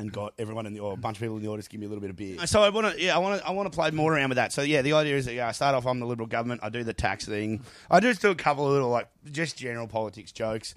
[0.00, 1.86] and got everyone in the or a bunch of people in the audience give me
[1.86, 2.44] a little bit of beer.
[2.46, 4.36] So I want to yeah I want to I want to play more around with
[4.36, 4.52] that.
[4.52, 6.60] So yeah, the idea is that yeah, I start off I'm the Liberal government.
[6.64, 7.62] I do the tax thing.
[7.90, 10.74] I just do a couple of little like just general politics jokes.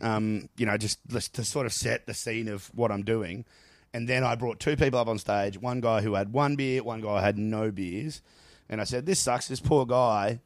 [0.00, 0.98] Um, you know, just
[1.34, 3.44] to sort of set the scene of what I'm doing.
[3.92, 5.58] And then I brought two people up on stage.
[5.60, 8.20] One guy who had one beer, one guy who had no beers.
[8.68, 9.48] And I said, "This sucks.
[9.48, 10.40] This poor guy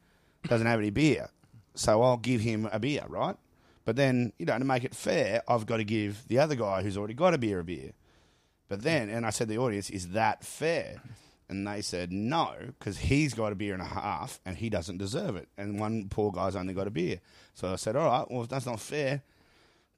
[0.47, 1.29] doesn't have any beer,
[1.75, 3.35] so I'll give him a beer, right?"
[3.85, 6.83] But then, you know, to make it fair, I've got to give the other guy
[6.83, 7.91] who's already got a beer a beer.
[8.69, 11.01] But then, and I said the audience, is that fair?
[11.49, 14.97] And they said no, because he's got a beer and a half and he doesn't
[14.97, 15.49] deserve it.
[15.57, 17.19] And one poor guy's only got a beer.
[17.53, 19.21] So I said, all right, well, if that's not fair,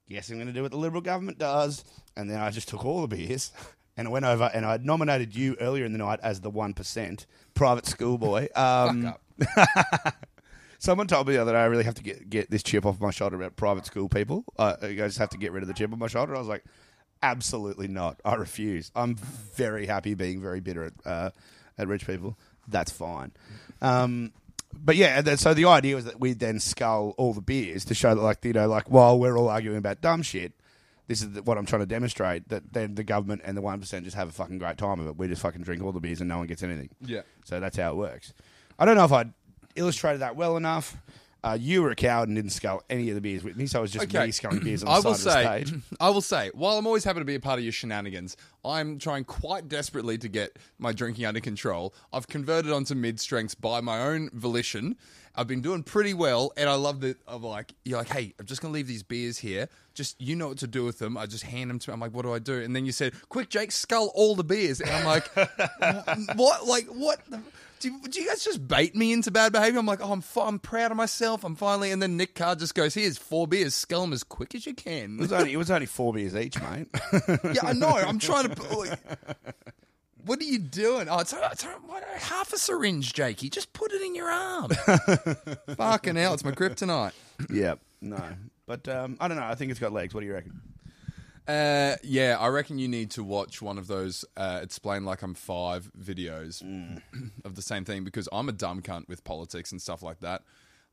[0.08, 1.84] guess I'm going to do what the Liberal government does.
[2.16, 3.52] And then I just took all the beers
[3.96, 6.50] and I went over and I had nominated you earlier in the night as the
[6.50, 8.48] 1% private schoolboy.
[8.56, 9.14] Um,
[10.78, 13.00] Someone told me the other day I really have to get, get this chip off
[13.00, 14.44] my shoulder about private school people.
[14.58, 16.36] Uh, I just have to get rid of the chip on my shoulder.
[16.36, 16.64] I was like,
[17.22, 18.20] absolutely not.
[18.24, 18.90] I refuse.
[18.94, 21.30] I'm very happy being very bitter at, uh,
[21.78, 22.38] at rich people.
[22.68, 23.32] That's fine.
[23.80, 24.32] Um,
[24.72, 27.84] but yeah, and then, so the idea was that we'd then scull all the beers
[27.86, 30.52] to show that, like, you know, like while we're all arguing about dumb shit,
[31.08, 34.04] this is what I'm trying to demonstrate that then the government and the one percent
[34.04, 35.16] just have a fucking great time of it.
[35.16, 36.90] We just fucking drink all the beers and no one gets anything.
[37.00, 37.22] Yeah.
[37.44, 38.34] So that's how it works.
[38.78, 39.26] I don't know if I
[39.76, 40.96] illustrated that well enough.
[41.46, 43.78] Uh, you were a coward and didn't scull any of the beers with me, so
[43.78, 45.80] it was just me sculling beers on the I side will of the say, stage.
[46.00, 48.98] I will say, while I'm always happy to be a part of your shenanigans, I'm
[48.98, 51.94] trying quite desperately to get my drinking under control.
[52.12, 54.96] I've converted onto mid strengths by my own volition.
[55.36, 57.18] I've been doing pretty well, and I love that.
[57.28, 59.68] I'm like, you're like, hey, I'm just gonna leave these beers here.
[59.94, 61.16] Just you know what to do with them.
[61.16, 61.92] I just hand them to.
[61.92, 62.60] I'm like, what do I do?
[62.60, 64.80] And then you said, quick, Jake, skull all the beers.
[64.80, 65.28] And I'm like,
[66.36, 66.66] what?
[66.66, 67.20] Like what?
[67.30, 67.40] the-
[67.86, 69.78] Do you, do you guys just bait me into bad behavior?
[69.78, 71.44] I'm like, oh, I'm, I'm proud of myself.
[71.44, 71.92] I'm finally.
[71.92, 73.76] And then Nick Carr just goes, here's four beers.
[73.76, 75.18] Skull them as quick as you It can.
[75.18, 76.88] was only it was only four beers each, mate.
[77.28, 77.88] yeah, I know.
[77.90, 78.62] I'm trying to.
[78.76, 78.98] like,
[80.24, 81.08] What are you doing?
[81.08, 83.48] Oh, it's, it's what, half a syringe, Jakey.
[83.50, 84.70] Just put it in your arm.
[85.76, 87.12] Fucking hell, it's my kryptonite.
[87.48, 88.20] yeah, no,
[88.66, 89.44] but um, I don't know.
[89.44, 90.12] I think it's got legs.
[90.12, 90.60] What do you reckon?
[91.48, 95.34] Uh, yeah, I reckon you need to watch one of those uh, "Explain Like I'm
[95.34, 96.62] Five videos
[97.44, 100.42] of the same thing because I'm a dumb cunt with politics and stuff like that.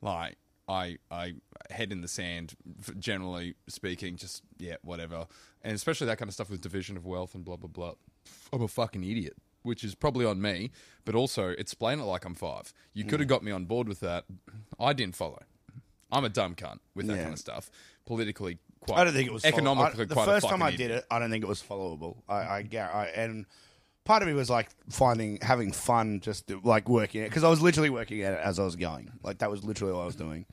[0.01, 0.37] Like,
[0.67, 1.33] I I
[1.71, 2.53] head in the sand,
[2.99, 4.15] generally speaking.
[4.15, 5.27] Just yeah, whatever,
[5.63, 7.93] and especially that kind of stuff with division of wealth and blah blah blah.
[8.51, 10.71] I'm a fucking idiot, which is probably on me,
[11.03, 12.73] but also explain it like I'm five.
[12.93, 14.25] You could have got me on board with that.
[14.79, 15.41] I didn't follow.
[16.11, 17.21] I'm a dumb cunt with that Yeah.
[17.23, 17.71] kind of stuff.
[18.05, 18.99] Politically, quite.
[18.99, 20.03] I don't think it was economically.
[20.03, 22.17] I, the first time I did it, I don't think it was followable.
[22.27, 23.45] I, I, I and
[24.05, 27.61] part of me was like finding having fun, just like working it because I was
[27.61, 29.11] literally working at it as I was going.
[29.23, 30.45] Like that was literally what I was doing.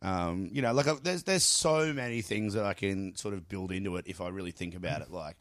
[0.00, 3.48] Um, you know, like I, there's there's so many things that I can sort of
[3.48, 5.10] build into it if I really think about it.
[5.10, 5.36] Like,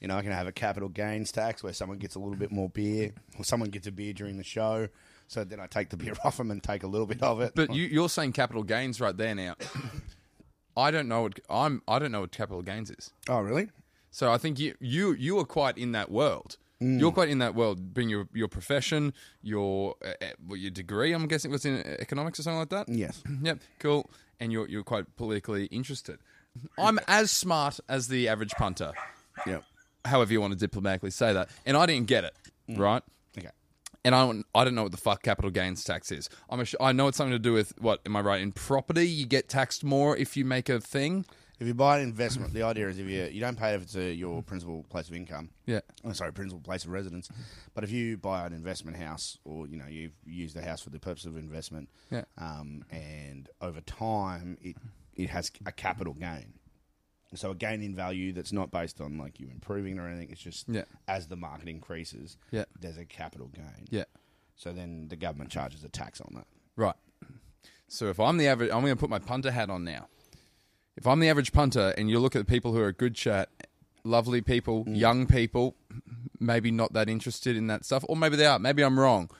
[0.00, 2.50] you know, I can have a capital gains tax where someone gets a little bit
[2.50, 4.88] more beer, or someone gets a beer during the show.
[5.26, 7.52] So then I take the beer off them and take a little bit of it.
[7.54, 9.56] But you, you're saying capital gains right there now.
[10.78, 11.82] I don't know what I'm.
[11.88, 13.12] I don't know what capital gains is.
[13.28, 13.68] oh, really?
[14.10, 16.56] So I think you you you are quite in that world.
[16.80, 17.00] Mm.
[17.00, 19.12] You're quite in that world, being your your profession,
[19.42, 20.12] your uh,
[20.50, 21.12] uh, your degree.
[21.12, 22.88] I'm guessing was in economics or something like that.
[22.88, 23.22] Yes.
[23.42, 23.58] Yep.
[23.80, 24.08] Cool.
[24.40, 26.18] And you're you're quite politically interested.
[26.78, 28.92] I'm as smart as the average punter,
[29.46, 29.60] Yeah.
[30.04, 32.34] however you want to diplomatically say that, and I didn't get it
[32.76, 33.02] right.
[34.04, 36.30] And I don't, I don't know what the fuck capital gains tax is.
[36.48, 38.40] I'm a, I know it's something to do with what am I right?
[38.40, 41.24] In property, you get taxed more if you make a thing.
[41.60, 43.96] If you buy an investment, the idea is if you you don't pay if it's
[43.96, 45.50] a, your principal place of income.
[45.66, 45.80] Yeah.
[46.04, 47.28] Oh, sorry, principal place of residence.
[47.74, 50.90] But if you buy an investment house, or you know you've used the house for
[50.90, 52.22] the purpose of investment, Yeah.
[52.38, 54.76] um, and over time it
[55.16, 56.54] it has a capital gain.
[57.34, 60.30] So a gain in value that's not based on like you improving or anything.
[60.30, 60.84] It's just Yeah.
[61.06, 62.64] as the market increases, Yeah.
[62.80, 63.86] there's a capital gain.
[63.90, 64.04] Yeah.
[64.56, 66.46] So then the government charges a tax on that.
[66.74, 66.96] Right.
[67.86, 70.08] So if I'm the average, I'm going to put my punter hat on now.
[70.96, 73.50] If I'm the average punter, and you look at the people who are good chat,
[74.04, 74.96] lovely people, mm.
[74.96, 75.76] young people,
[76.40, 78.58] maybe not that interested in that stuff, or maybe they are.
[78.58, 79.30] Maybe I'm wrong.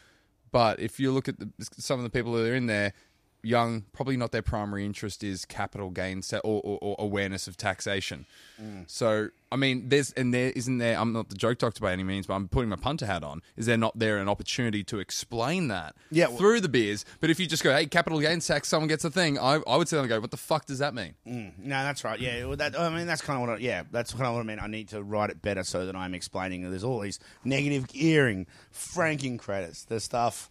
[0.50, 2.94] But if you look at the, some of the people that are in there,
[3.42, 8.26] young, probably not their primary interest is capital gains or, or, or awareness of taxation.
[8.60, 8.90] Mm.
[8.90, 10.98] So, I mean, there's and there isn't there.
[10.98, 13.40] I'm not the joke doctor by any means, but I'm putting my punter hat on.
[13.56, 17.04] Is there not there an opportunity to explain that Yeah, well- through the beers?
[17.20, 19.76] But if you just go, hey, capital gains tax, someone gets a thing, I, I
[19.76, 21.14] would sit there and go, what the fuck does that mean?
[21.26, 21.58] Mm.
[21.58, 22.18] No, that's right.
[22.18, 23.58] Yeah, well, that, I mean that's kind of what.
[23.58, 24.58] I, yeah, that's kind of what I mean.
[24.60, 26.62] I need to write it better so that I'm explaining.
[26.62, 30.50] that There's all these negative gearing, franking credits, the stuff.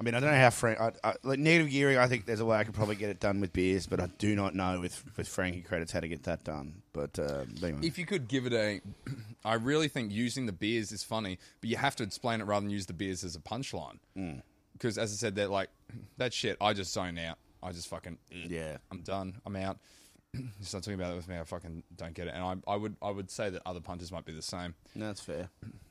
[0.00, 0.80] I mean, I don't know how frank.
[0.80, 1.98] I, I, like negative gearing.
[1.98, 4.06] I think there's a way I could probably get it done with beers, but I
[4.18, 6.82] do not know with with franking credits how to get that done.
[6.92, 7.80] But uh, anyway.
[7.82, 8.80] If you could give it a,
[9.44, 12.64] I really think using the beers is funny, but you have to explain it rather
[12.64, 13.98] than use the beers as a punchline.
[14.16, 14.42] Mm.
[14.72, 15.70] Because as I said, they're like
[16.16, 16.56] that shit.
[16.60, 17.38] I just zone out.
[17.60, 19.40] I just fucking yeah, I'm done.
[19.44, 19.78] I'm out.
[20.60, 21.38] Just not talking about it with me.
[21.38, 22.34] I fucking don't get it.
[22.34, 24.74] And I, I would, I would say that other punters might be the same.
[24.94, 25.48] no, that's fair.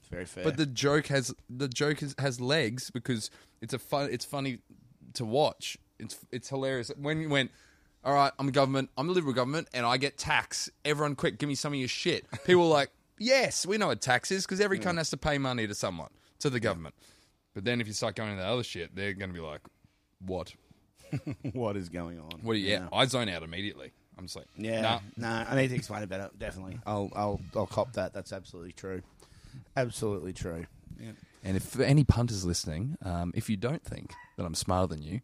[0.07, 0.43] It's very fair.
[0.45, 3.29] But the joke has the joke has, has legs because
[3.61, 4.09] it's a fun.
[4.09, 4.59] It's funny
[5.15, 5.77] to watch.
[5.99, 7.51] It's it's hilarious when you went.
[8.05, 8.89] All right, I'm a government.
[8.95, 10.69] I'm the liberal government, and I get tax.
[10.85, 12.25] Everyone, quick, give me some of your shit.
[12.45, 12.89] People are like,
[13.19, 16.09] yes, we know what tax is because every cunt has to pay money to someone
[16.39, 16.95] to the government.
[17.53, 19.61] But then if you start going into that other shit, they're going to be like,
[20.25, 20.53] what?
[21.53, 22.39] what is going on?
[22.45, 23.91] You, yeah, I zone out immediately.
[24.17, 24.99] I'm just like, Yeah, nah.
[25.17, 26.29] no, I need to explain it better.
[26.37, 28.13] Definitely, I'll, I'll, I'll cop that.
[28.13, 29.01] That's absolutely true.
[29.75, 30.65] Absolutely true.
[30.99, 31.11] Yeah.
[31.43, 35.21] And if any punters listening, um, if you don't think that I'm smarter than you,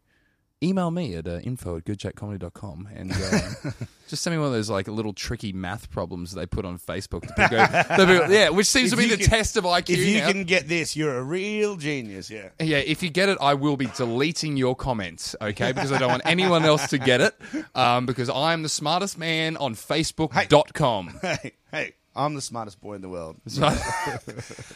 [0.62, 3.70] email me at uh, info at goodchatcomedy.com and uh,
[4.08, 7.22] just send me one of those like little tricky math problems they put on Facebook.
[7.22, 9.90] To go, they go, yeah, which seems If to be the can- test of IQ
[9.90, 10.30] If you now.
[10.32, 12.30] can get this, you're a real genius.
[12.30, 12.48] Yeah.
[12.60, 15.72] Yeah, if you get it, I will be deleting your comments, okay?
[15.72, 17.34] Because I don't want anyone else to get it.
[17.74, 21.20] Um, because I'm the smartest man on Facebook.com.
[21.22, 23.36] Hey, hey, I'm the smartest boy in the world.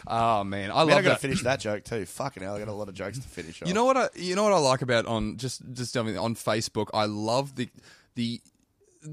[0.07, 1.20] oh man, I Man, love I got to that.
[1.20, 2.05] finish that joke too.
[2.07, 3.62] Fucking hell, I got a lot of jokes to finish.
[3.64, 6.35] You know what I you know what I like about on just just something on
[6.35, 6.88] Facebook.
[6.92, 7.68] I love the
[8.16, 8.40] the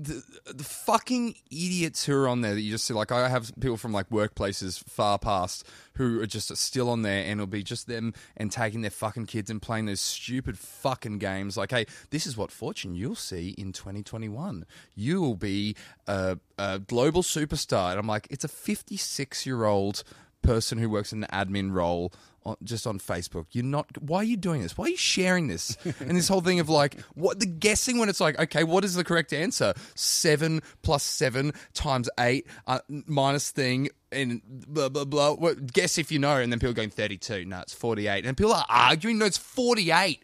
[0.04, 3.52] the, the fucking idiots who are on there that you just see, like I have
[3.60, 7.64] people from like workplaces far past who are just still on there, and it'll be
[7.64, 11.58] just them and taking their fucking kids and playing those stupid fucking games.
[11.58, 14.66] Like, hey, this is what fortune you'll see in 2021.
[14.96, 15.76] You will be
[16.08, 20.04] a, a global superstar, and I'm like, it's a 56 year old
[20.42, 22.12] person who works in an admin role
[22.46, 23.48] on, just on Facebook.
[23.52, 24.02] You're not.
[24.02, 24.78] Why are you doing this?
[24.78, 25.78] Why are you sharing this?
[26.00, 28.96] and this whole thing of like what the guessing when it's like, okay, what is
[28.96, 29.74] the correct answer?
[29.96, 35.34] Seven plus seven times eight uh, minus thing and blah blah blah.
[35.34, 36.38] What, guess if you know.
[36.38, 37.46] And then people going thirty two.
[37.46, 38.26] No, it's forty eight.
[38.26, 39.18] And people are arguing.
[39.18, 40.24] No, it's forty eight.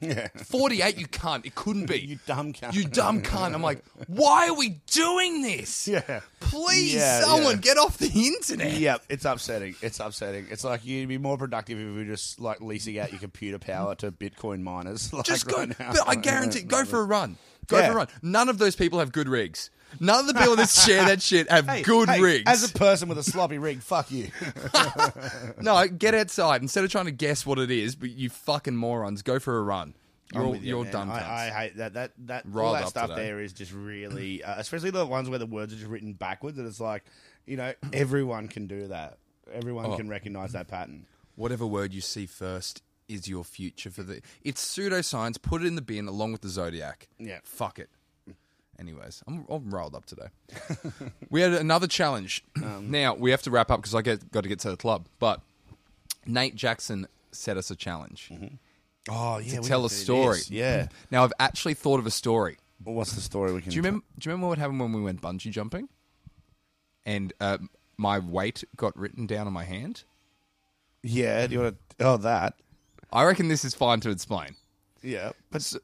[0.00, 0.28] Yeah.
[0.36, 1.44] 48, you can't.
[1.46, 1.98] It couldn't be.
[2.00, 2.74] You dumb cunt.
[2.74, 3.54] You dumb cunt.
[3.54, 5.86] I'm like, why are we doing this?
[5.88, 6.20] Yeah.
[6.40, 7.60] Please, Yeah, someone yeah.
[7.60, 8.72] get off the internet.
[8.78, 9.74] Yep, it's upsetting.
[9.82, 10.46] It's upsetting.
[10.50, 13.58] It's like you'd be more productive if you were just like leasing out your computer
[13.58, 15.12] power to Bitcoin miners.
[15.12, 15.58] Like Just go.
[15.58, 15.92] right now.
[15.92, 17.36] But I guarantee, go for a run.
[17.66, 17.86] Go Yeah.
[17.86, 18.08] for a run.
[18.22, 19.70] None of those people have good rigs.
[20.00, 22.44] None of the people that share that shit have Hey, good hey, rigs.
[22.46, 24.28] As a person with a sloppy rig, fuck you.
[25.60, 27.94] no, get outside instead of trying to guess what it is.
[27.96, 29.94] But you fucking morons, go for a run.
[30.32, 30.92] You're, I'm with you, you're man.
[30.92, 31.10] dumb.
[31.10, 31.94] I, I hate that.
[31.94, 33.22] That that all Riled that up stuff today.
[33.26, 36.58] there is just really, uh, especially the ones where the words are just written backwards.
[36.58, 37.04] And it's like,
[37.46, 39.18] you know, everyone can do that.
[39.52, 39.96] Everyone Oh.
[39.96, 41.06] can recognize that pattern.
[41.36, 44.22] Whatever word you see first is your future for the.
[44.42, 45.40] It's pseudoscience.
[45.40, 47.08] Put it in the bin along with the zodiac.
[47.18, 47.40] Yeah.
[47.44, 47.90] Fuck it.
[48.78, 50.26] Anyways, I'm, I'm riled up today.
[51.30, 52.44] we had another challenge.
[52.64, 54.76] Um, now we have to wrap up because I get got to get to the
[54.76, 55.06] club.
[55.18, 55.40] But
[56.26, 58.30] Nate Jackson set us a challenge
[59.10, 60.40] Oh yeah, to tell a story.
[60.48, 60.88] Yeah.
[61.10, 62.56] Now I've actually thought of a story.
[62.82, 63.70] Well, what's the story we can?
[63.70, 64.04] Do you remember?
[64.18, 65.88] Do you remember what happened when we went bungee jumping?
[67.04, 67.58] And uh,
[67.98, 70.04] my weight got written down on my hand.
[71.02, 71.46] Yeah.
[71.46, 72.06] Do you want to?
[72.06, 72.54] Oh, that.
[73.12, 74.56] I reckon this is fine to explain.
[75.02, 75.32] Yeah.
[75.50, 75.78] But So,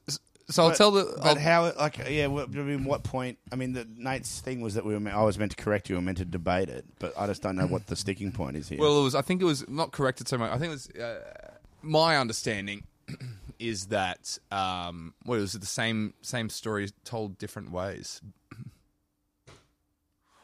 [0.51, 1.13] so I'll But- tell the.
[1.17, 1.73] But I'll- how?
[1.77, 2.27] Like, yeah.
[2.27, 3.37] What, I mean, what point?
[3.51, 5.09] I mean, the Nate's thing was that we were.
[5.09, 5.95] I was meant to correct you.
[5.97, 8.69] and meant to debate it, but I just don't know what the sticking point is
[8.69, 8.79] here.
[8.79, 9.15] Well, it was.
[9.15, 10.51] I think it was not corrected so much.
[10.51, 10.89] I think it was.
[10.89, 11.21] Uh,
[11.81, 12.83] my understanding
[13.59, 18.21] is that um, what was it the same same story told different ways,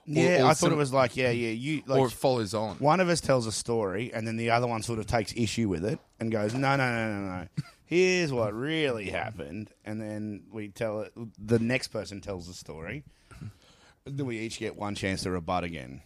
[0.06, 1.50] yeah, or I thought it was like, yeah, yeah.
[1.50, 2.78] You like or it follows on.
[2.78, 5.68] one of us tells a story, and then the other one sort of takes issue
[5.68, 7.48] with it and goes, no, no, no, no, no.
[7.88, 11.14] Here's what really happened, and then we tell it.
[11.40, 13.04] The next person tells the story.
[14.06, 16.02] Then we each get one chance to rebut again.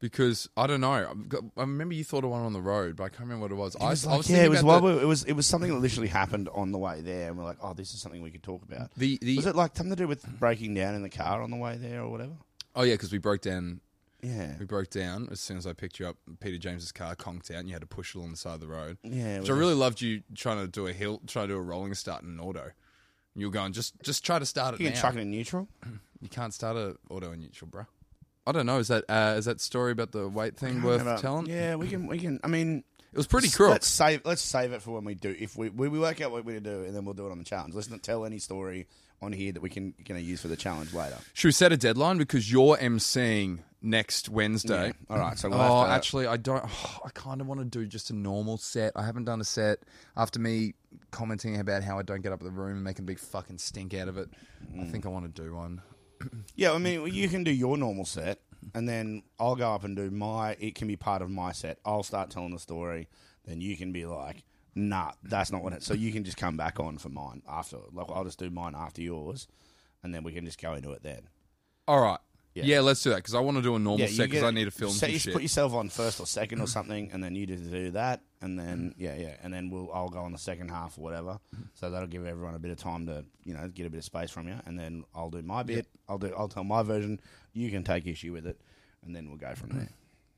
[0.00, 0.92] Because I don't know.
[0.92, 3.42] I've got- I remember you thought of one on the road, but I can't remember
[3.44, 3.76] what it was.
[3.76, 5.24] I, was I like, was yeah, thinking it was, about while the, we- it was
[5.24, 7.92] it was something that literally happened on the way there, and we're like, oh, this
[7.92, 8.90] is something we could talk about.
[8.96, 11.50] the, the was it like something to do with breaking down in the car on
[11.50, 12.32] the way there or whatever?
[12.76, 13.80] oh yeah, because we broke down.
[14.22, 16.16] Yeah, We broke down as soon as I picked you up.
[16.40, 18.60] Peter James's car conked out, and you had to push it along the side of
[18.60, 18.98] the road.
[19.02, 19.40] yeah.
[19.40, 21.94] Which I really loved you trying to do a hill, try to do a rolling
[21.94, 22.70] start in an auto.
[23.36, 25.00] You were going just just try to start it You can now.
[25.00, 25.68] chuck it in neutral.
[26.22, 27.86] You can't start a auto in neutral, bro.
[28.46, 28.78] I don't know.
[28.78, 31.46] Is that uh, is that story about the weight thing worth Remember- telling?
[31.46, 32.06] Yeah, we can.
[32.06, 32.40] We can.
[32.44, 33.70] I mean, It was pretty cruel.
[33.70, 34.20] Let's save.
[34.26, 35.34] Let's save it for when we do.
[35.38, 37.30] If we we, we work out what we're gonna do, and then we'll do it
[37.32, 37.72] on the challenge.
[37.74, 38.86] Let's not tell any story
[39.22, 41.16] on here that we can gonna use for the challenge later.
[41.32, 44.86] Should we set a deadline because you're emceeing next Wednesday?
[44.88, 44.92] Yeah.
[45.14, 45.38] All right.
[45.38, 46.64] So we'll Oh, have to, actually, I don't.
[47.04, 48.92] I kind of want to do just a normal set.
[48.96, 49.80] I haven't done a set
[50.16, 50.74] after me
[51.10, 53.58] commenting about how I don't get up in the room and making a big fucking
[53.58, 54.28] stink out of it.
[54.74, 54.90] I Mm.
[54.90, 55.82] think I want to do one.
[56.54, 58.40] Yeah, I mean, you can do your normal set,
[58.74, 60.54] and then I'll go up and do my.
[60.60, 61.78] It can be part of my set.
[61.84, 63.08] I'll start telling the story,
[63.46, 66.58] then you can be like, "Nah, that's not what it." So you can just come
[66.58, 67.78] back on for mine after.
[67.90, 69.48] Like I'll just do mine after yours,
[70.02, 71.22] and then we can just go into it then.
[71.88, 72.20] All right.
[72.54, 72.80] Yeah, Yeah.
[72.80, 74.70] let's do that because I want to do a normal set because I need to
[74.70, 75.32] film set, some you shit.
[75.34, 78.58] Put yourself on first or second or something, and then you just do that, and
[78.58, 81.38] then yeah, yeah, and then we'll I'll go on the second half or whatever.
[81.74, 84.04] So that'll give everyone a bit of time to you know get a bit of
[84.04, 85.86] space from you, and then I'll do my bit.
[86.08, 87.20] I'll do I'll tell my version.
[87.52, 88.60] You can take issue with it,
[89.04, 89.88] and then we'll go from there.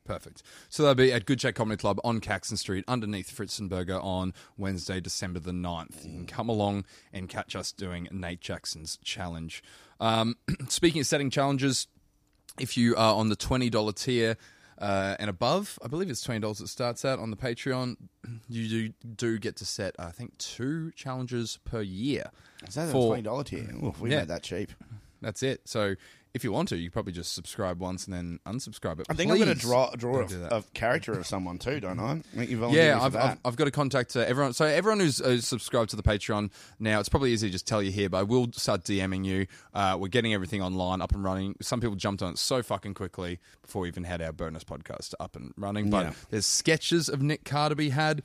[0.05, 0.43] Perfect.
[0.69, 5.01] So that'll be at Good Chat Comedy Club on Caxton Street underneath Fritzenberger on Wednesday,
[5.01, 6.05] December the 9th.
[6.05, 9.63] You can come along and catch us doing Nate Jackson's challenge.
[10.01, 11.87] Um, speaking of setting challenges,
[12.59, 14.37] if you are on the $20 tier
[14.79, 17.97] uh, and above, I believe it's $20 it starts at on the Patreon,
[18.49, 22.31] you do, do get to set, I think, two challenges per year.
[22.67, 23.69] Is that a For- twenty dollar tier?
[23.83, 24.21] Oof, we Yeah.
[24.21, 24.73] made that cheap.
[25.21, 25.61] That's it.
[25.67, 25.95] So
[26.35, 29.07] if you want to, you probably just subscribe once and then unsubscribe it.
[29.11, 30.53] I think I'm going to draw draw don't do that.
[30.53, 32.13] a, a character of someone too, don't I?
[32.33, 33.15] I think you volunteered Yeah, I've.
[33.17, 34.53] I've, I've got to contact uh, everyone.
[34.55, 37.83] So everyone who's uh, subscribed to the Patreon now, it's probably easy to just tell
[37.83, 39.47] you here, but I will start DMing you.
[39.75, 41.55] Uh, we're getting everything online, up and running.
[41.61, 45.13] Some people jumped on it so fucking quickly before we even had our bonus podcast
[45.21, 45.91] up and running.
[45.91, 46.13] But Yeah.
[46.31, 48.23] there's sketches of Nick Carr to be had.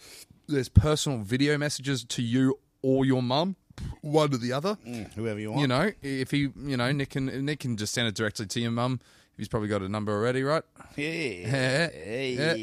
[0.48, 3.58] There's personal video messages to you or your mum.
[4.02, 4.78] One or the other.
[5.16, 5.62] Whoever you want.
[5.62, 8.60] You know, if he, you know, Nick can Nick can just send it directly to
[8.60, 9.00] your mum.
[9.38, 10.64] He's probably got a number already, right?
[10.96, 11.90] Yeah.
[11.94, 12.54] Yeah.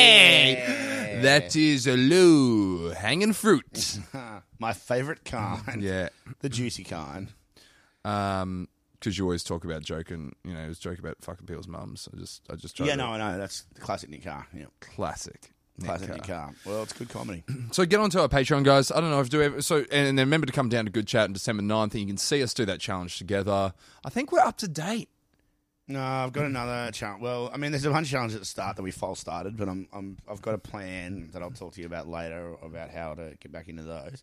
[0.00, 1.20] Yeah.
[1.22, 3.98] That is a low hanging fruit.
[4.58, 5.82] My favourite kind.
[5.82, 6.08] yeah.
[6.40, 7.28] The juicy kind.
[8.04, 8.68] Um,
[8.98, 12.06] because you always talk about joking, you know, it was joking about fucking people's mums.
[12.14, 13.38] I just, I just try Yeah, no, I know.
[13.38, 14.46] That's the classic Nick Carr.
[14.54, 14.66] Yeah.
[14.80, 15.52] classic.
[15.86, 16.08] Classic.
[16.10, 16.52] Nick Carr.
[16.64, 17.44] Well, it's good comedy.
[17.72, 18.90] So get onto our Patreon, guys.
[18.90, 21.06] I don't know if do ever, so, and then remember to come down to Good
[21.06, 23.72] Chat on December 9th, and you can see us do that challenge together.
[24.04, 25.08] I think we're up to date.
[25.86, 27.22] No, I've got another challenge.
[27.22, 29.56] Well, I mean, there's a bunch of challenges at the start that we false started,
[29.56, 32.90] but I'm, I'm I've got a plan that I'll talk to you about later about
[32.90, 34.22] how to get back into those.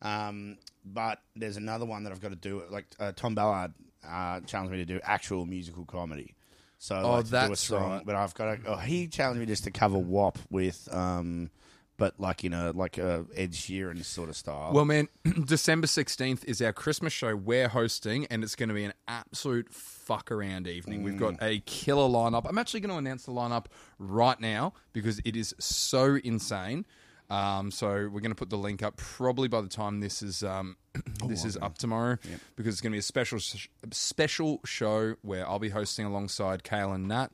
[0.00, 2.62] Um, but there's another one that I've got to do.
[2.70, 3.74] Like uh, Tom Ballard
[4.06, 6.34] uh, challenged me to do actual musical comedy.
[6.82, 8.02] So Oh, like, to do a that's song, right.
[8.04, 11.48] But I've got A, oh, he challenged me just to cover WAP with, um,
[11.96, 14.72] but like in a like a Ed Sheeran sort of style.
[14.72, 15.06] Well, man,
[15.44, 19.72] December 16th is our Christmas show we're hosting, and it's going to be an absolute
[19.72, 21.04] fuck around evening.
[21.04, 22.46] We've got a killer lineup.
[22.48, 23.66] I'm actually going to announce the lineup
[24.00, 26.84] right now because it is so insane.
[27.32, 30.42] Um, so we're going to put the link up probably by the time this is
[30.42, 30.76] um,
[31.26, 32.18] this is up tomorrow
[32.56, 36.62] because it's going to be a special sh- special show where I'll be hosting alongside
[36.62, 37.28] Kale and Nat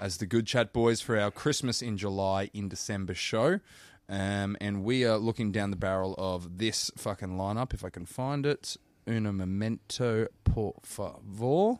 [0.00, 3.60] as the Good Chat Boys for our Christmas in July in December show.
[4.08, 8.04] Um, and we are looking down the barrel of this fucking lineup, if I can
[8.04, 8.76] find it.
[9.08, 11.78] Una memento, por favor.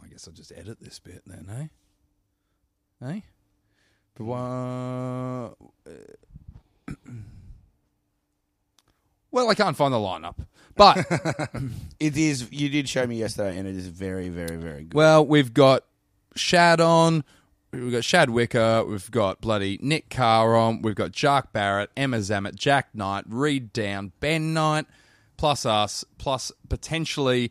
[0.00, 1.70] I guess I'll just edit this bit then,
[3.02, 3.06] eh?
[3.08, 3.20] Eh?
[4.20, 5.50] Uh,
[9.30, 10.36] well, I can't find the lineup.
[10.76, 10.98] But
[12.00, 12.50] it is.
[12.50, 14.94] You did show me yesterday, and it is very, very, very good.
[14.94, 15.84] Well, we've got
[16.36, 17.24] Shad on.
[17.72, 18.84] We've got Shad Wicker.
[18.84, 20.82] We've got bloody Nick Carr on.
[20.82, 24.86] We've got Jack Barrett, Emma Zammett, Jack Knight, Reed Down, Ben Knight,
[25.36, 27.50] plus us, plus potentially,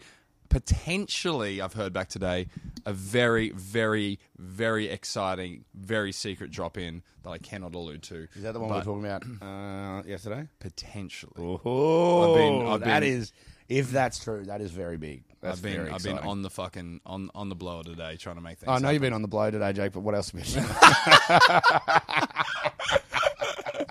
[0.50, 2.47] potentially, I've heard back today,
[2.86, 8.28] a very, very, very exciting, very secret drop in that I cannot allude to.
[8.36, 10.47] Is that the one we were talking about uh, yesterday?
[10.60, 11.32] Potentially.
[11.38, 13.32] Oh, I've been- I've that been- is-
[13.70, 15.24] if that's true, that is very big.
[15.41, 16.32] That's I've been very I've been exciting.
[16.32, 18.68] on the fucking on on the blower today trying to make things.
[18.68, 18.93] I know happen.
[18.93, 19.91] you've been on the blow today, Jake.
[19.93, 20.66] But what else have you been?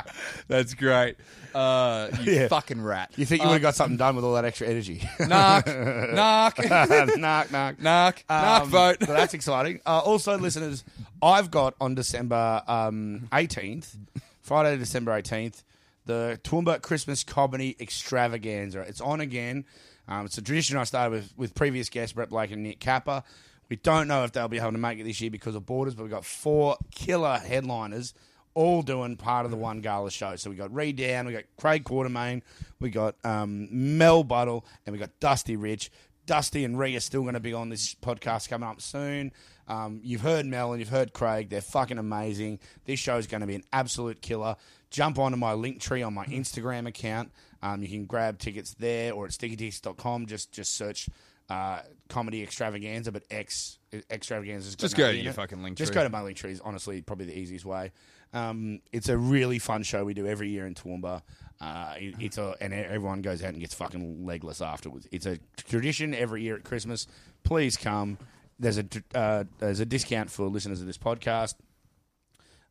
[0.49, 1.17] That's great.
[1.55, 2.49] Uh, you Yeah.
[2.49, 3.11] fucking rat.
[3.17, 5.03] you think you would have got something done with all that extra energy?
[5.21, 8.97] knock, knock, knock, knock, knock, knock, Um, vote.
[9.01, 9.81] so that's exciting.
[9.87, 10.85] Uh, also, listeners,
[11.23, 13.97] I've got on December um, 18th,
[14.43, 15.63] Friday, December 18th,
[16.07, 18.81] the Toowoomba Christmas Comedy Extravaganza.
[18.81, 19.65] It's on again.
[20.07, 23.25] Um, it's a tradition I started with, with previous guests, Brett Blake and Nick Kappa.
[23.69, 25.95] We don't know if they'll be able to make it this year because of borders,
[25.95, 28.15] but we've got four killer headliners
[28.59, 30.35] all doing part of the one gala show.
[30.35, 32.43] So we got Reed Down, we got Craig Quartermaine,
[32.81, 35.93] we got um, Mel Buttle, and we got Dusty Rich.
[36.27, 39.31] Dusty and Ree are still going to be on this podcast coming up soon.
[39.69, 41.51] Um, you've heard Mel and you've heard Craig.
[41.51, 42.59] They're fucking amazing.
[42.85, 44.57] This show is going to be an absolute killer.
[44.91, 47.31] Jump onto my link tree on my Instagram account.
[47.63, 50.27] Um, you can grab tickets there or at stickyticks.com.
[50.27, 51.09] Just just search
[51.49, 53.79] uh, comedy extravaganza, but X
[54.11, 54.77] extravaganza.
[54.77, 56.01] Just go to your fucking link Just tree.
[56.01, 56.51] go to my link tree.
[56.51, 57.93] Is honestly probably the easiest way.
[58.33, 61.23] Um, it's a really fun show we do every year in Toowoomba.
[61.61, 65.07] Uh, it- it's a and everyone goes out and gets fucking legless afterwards.
[65.11, 67.07] It's a tradition every year at Christmas.
[67.43, 68.19] Please come.
[68.59, 71.55] There's a uh, there's a discount for listeners of this podcast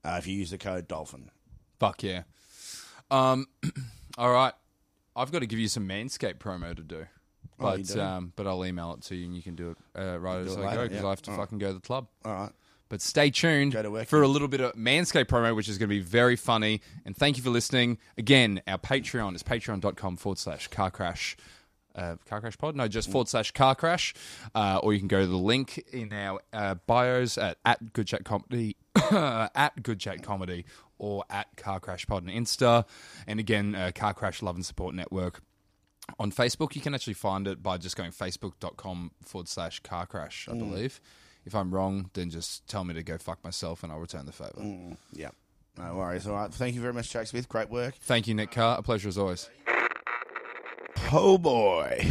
[0.03, 1.29] uh, if you use the code Dolphin.
[1.79, 2.23] Fuck yeah.
[3.11, 3.45] Um,
[4.17, 4.53] all right.
[5.15, 7.05] I've got to give you some Manscaped promo to do.
[7.59, 8.01] Oh, you But do?
[8.01, 10.55] um, but I'll email it to you and you can do it uh, right as
[10.55, 11.05] it I later, go because yeah.
[11.07, 11.43] I have to All right.
[11.43, 12.07] fucking go to the club.
[12.23, 12.51] All right.
[12.89, 15.77] But stay tuned Go to work, for a little bit of Manscaped promo, which is
[15.77, 16.81] going to be very funny.
[17.05, 17.97] And thank you for listening.
[18.17, 21.35] Again, our Patreon is patreon.com forward slash car crash.
[21.95, 22.75] Uh, car crash pod?
[22.75, 24.13] No, just forward slash car crash.
[24.53, 28.07] Uh, or you can go to the link in our uh, bios at, at Good
[28.07, 28.77] Chat Comedy,
[29.11, 30.65] at Good Chat Comedy,
[30.99, 32.85] or at Car Crash Pod on Insta.
[33.25, 35.41] And again, uh, Car Crash Love and Support Network.
[36.19, 40.47] On Facebook, you can actually find it by just going facebook.com forward slash car crash,
[40.49, 41.01] I believe.
[41.47, 44.33] If I'm wrong, then just tell me to go fuck myself and I'll return the
[44.33, 44.95] favour.
[45.13, 45.29] Yeah.
[45.77, 46.27] No worries.
[46.27, 46.53] All right.
[46.53, 47.47] Thank you very much, Jack Smith.
[47.47, 47.95] Great work.
[48.01, 48.77] Thank you, Nick Carr.
[48.77, 49.49] A pleasure as always.
[51.11, 52.05] Oh boy.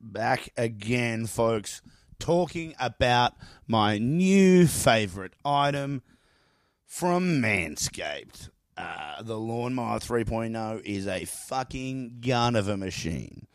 [0.00, 1.82] Back again, folks.
[2.18, 3.34] Talking about
[3.66, 6.02] my new favorite item
[6.86, 8.48] from Manscaped.
[8.76, 13.46] Uh, the Lawnmower 3.0 is a fucking gun of a machine.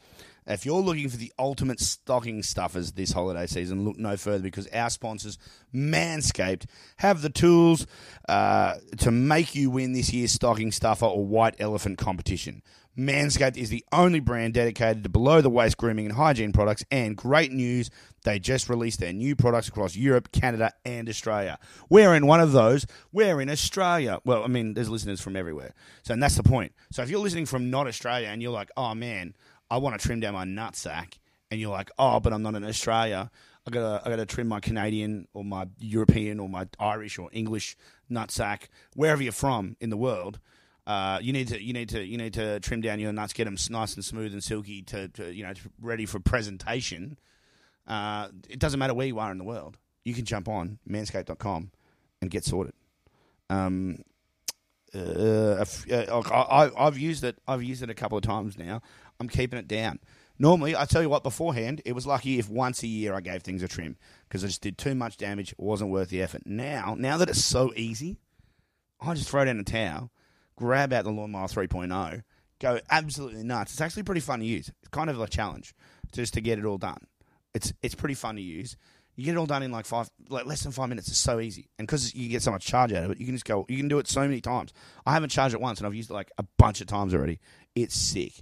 [0.47, 4.67] If you're looking for the ultimate stocking stuffers this holiday season, look no further because
[4.67, 5.37] our sponsors,
[5.75, 6.65] Manscaped,
[6.97, 7.85] have the tools
[8.29, 12.61] uh, to make you win this year's stocking stuffer or white elephant competition.
[12.97, 16.83] Manscaped is the only brand dedicated to below the waist grooming and hygiene products.
[16.89, 17.91] And great news,
[18.23, 21.59] they just released their new products across Europe, Canada, and Australia.
[21.89, 22.87] We're in one of those.
[23.11, 24.19] We're in Australia.
[24.25, 25.75] Well, I mean, there's listeners from everywhere.
[26.03, 26.73] So, and that's the point.
[26.91, 29.35] So, if you're listening from not Australia and you're like, oh man,
[29.69, 31.15] I want to trim down my nutsack,
[31.51, 33.29] and you're like, oh, but I'm not in Australia.
[33.65, 37.75] I gotta, I gotta trim my Canadian or my European or my Irish or English
[38.09, 40.39] nutsack, wherever you're from in the world.
[40.85, 43.43] Uh, you need to you need to you need to trim down your nuts, get
[43.43, 47.19] them nice and smooth and silky to, to you know to, ready for presentation.
[47.85, 49.77] Uh, it doesn't matter where you are in the world.
[50.05, 51.71] You can jump on manscaped.com
[52.21, 52.73] and get sorted.
[53.49, 54.03] Um,
[54.95, 57.37] uh, I, I've used it.
[57.47, 58.81] I've used it a couple of times now.
[59.19, 59.99] I'm keeping it down.
[60.39, 63.41] Normally, I tell you what, beforehand, it was lucky if once a year I gave
[63.41, 63.97] things a trim
[64.27, 65.53] because I just did too much damage.
[65.53, 66.43] It wasn't worth the effort.
[66.45, 68.17] Now, now that it's so easy,
[69.01, 70.11] I just throw down a towel,
[70.55, 72.23] grab out the lawnmower 3.0,
[72.59, 73.73] go absolutely nuts.
[73.73, 74.69] It's actually pretty fun to use.
[74.69, 75.73] It's kind of a challenge
[76.11, 76.99] just to get it all done.
[77.53, 78.77] It's it's pretty fun to use.
[79.15, 81.07] You get it all done in like five, like less than five minutes.
[81.07, 83.33] It's so easy, and because you get so much charge out of it, you can
[83.33, 83.65] just go.
[83.67, 84.73] You can do it so many times.
[85.07, 87.39] I haven't charged it once, and I've used it like a bunch of times already.
[87.73, 88.33] It's sick.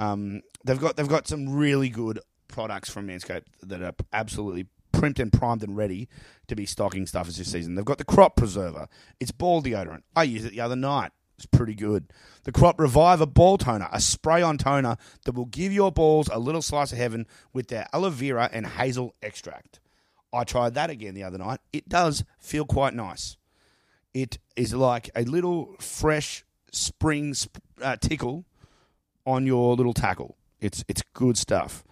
[0.00, 5.20] Um, they've got they've got some really good products from Manscaped that are absolutely primed
[5.20, 6.08] and primed and ready
[6.48, 7.74] to be stocking stuffers this season.
[7.74, 8.88] They've got the Crop Preserver.
[9.20, 10.02] It's ball deodorant.
[10.16, 11.12] I used it the other night.
[11.36, 12.12] It's pretty good.
[12.44, 16.38] The Crop Reviver Ball Toner, a spray on toner that will give your balls a
[16.38, 19.80] little slice of heaven with their aloe vera and hazel extract.
[20.32, 21.60] I tried that again the other night.
[21.72, 23.36] It does feel quite nice.
[24.14, 28.44] It is like a little fresh spring sp- uh, tickle
[29.26, 30.36] on your little tackle.
[30.60, 31.84] It's it's good stuff.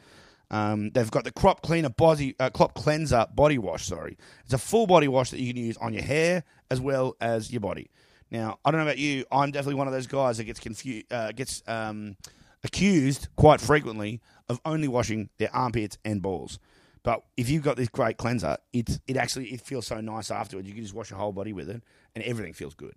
[0.50, 3.86] Um, they've got the Crop Cleaner body, uh, Crop Cleanser body wash.
[3.86, 7.16] Sorry, it's a full body wash that you can use on your hair as well
[7.20, 7.90] as your body.
[8.30, 9.24] Now, I don't know about you.
[9.32, 12.16] I'm definitely one of those guys that gets confused, uh, gets um,
[12.62, 16.58] accused quite frequently of only washing their armpits and balls.
[17.02, 20.68] But if you've got this great cleanser, it's it actually it feels so nice afterwards.
[20.68, 21.82] You can just wash your whole body with it,
[22.14, 22.94] and everything feels good.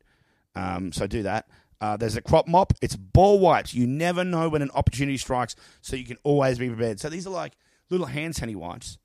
[0.55, 1.47] Um, so do that.
[1.81, 2.73] Uh, there's a crop mop.
[2.81, 3.73] It's ball wipes.
[3.73, 6.99] You never know when an opportunity strikes, so you can always be prepared.
[6.99, 7.53] So these are like
[7.89, 8.99] little hand sanitizer wipes,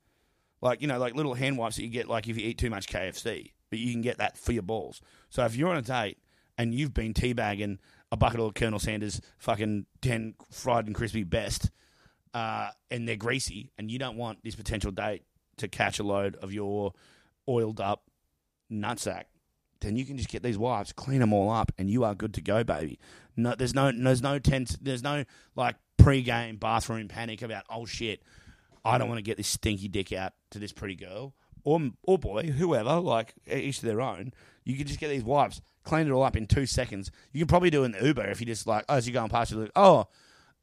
[0.61, 2.69] like you know, like little hand wipes that you get like if you eat too
[2.69, 5.01] much KFC, but you can get that for your balls.
[5.29, 6.19] So if you're on a date
[6.57, 7.79] and you've been teabagging
[8.11, 11.71] a bucket of Colonel Sanders fucking ten fried and crispy best,
[12.35, 15.23] uh, and they're greasy, and you don't want this potential date
[15.57, 16.93] to catch a load of your
[17.49, 18.03] oiled up
[18.71, 19.23] nutsack
[19.81, 22.33] then you can just get these wipes, clean them all up, and you are good
[22.35, 22.99] to go, baby.
[23.35, 25.25] No, there's no, there's no tense, there's no
[25.55, 28.23] like pre-game bathroom panic about oh shit,
[28.83, 32.17] I don't want to get this stinky dick out to this pretty girl or or
[32.17, 34.33] boy, whoever, like each to their own.
[34.63, 37.11] You can just get these wipes, clean it all up in two seconds.
[37.31, 39.51] You can probably do in Uber if you just like, oh, as you're going past,
[39.51, 40.07] you look, oh,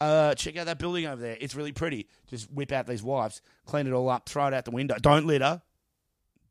[0.01, 1.37] uh, check out that building over there.
[1.41, 2.09] It's really pretty.
[2.27, 4.97] Just whip out these wipes, clean it all up, throw it out the window.
[5.01, 5.63] Don't litter.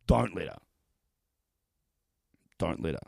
[0.06, 0.58] Don't litter
[2.64, 3.00] don't litter.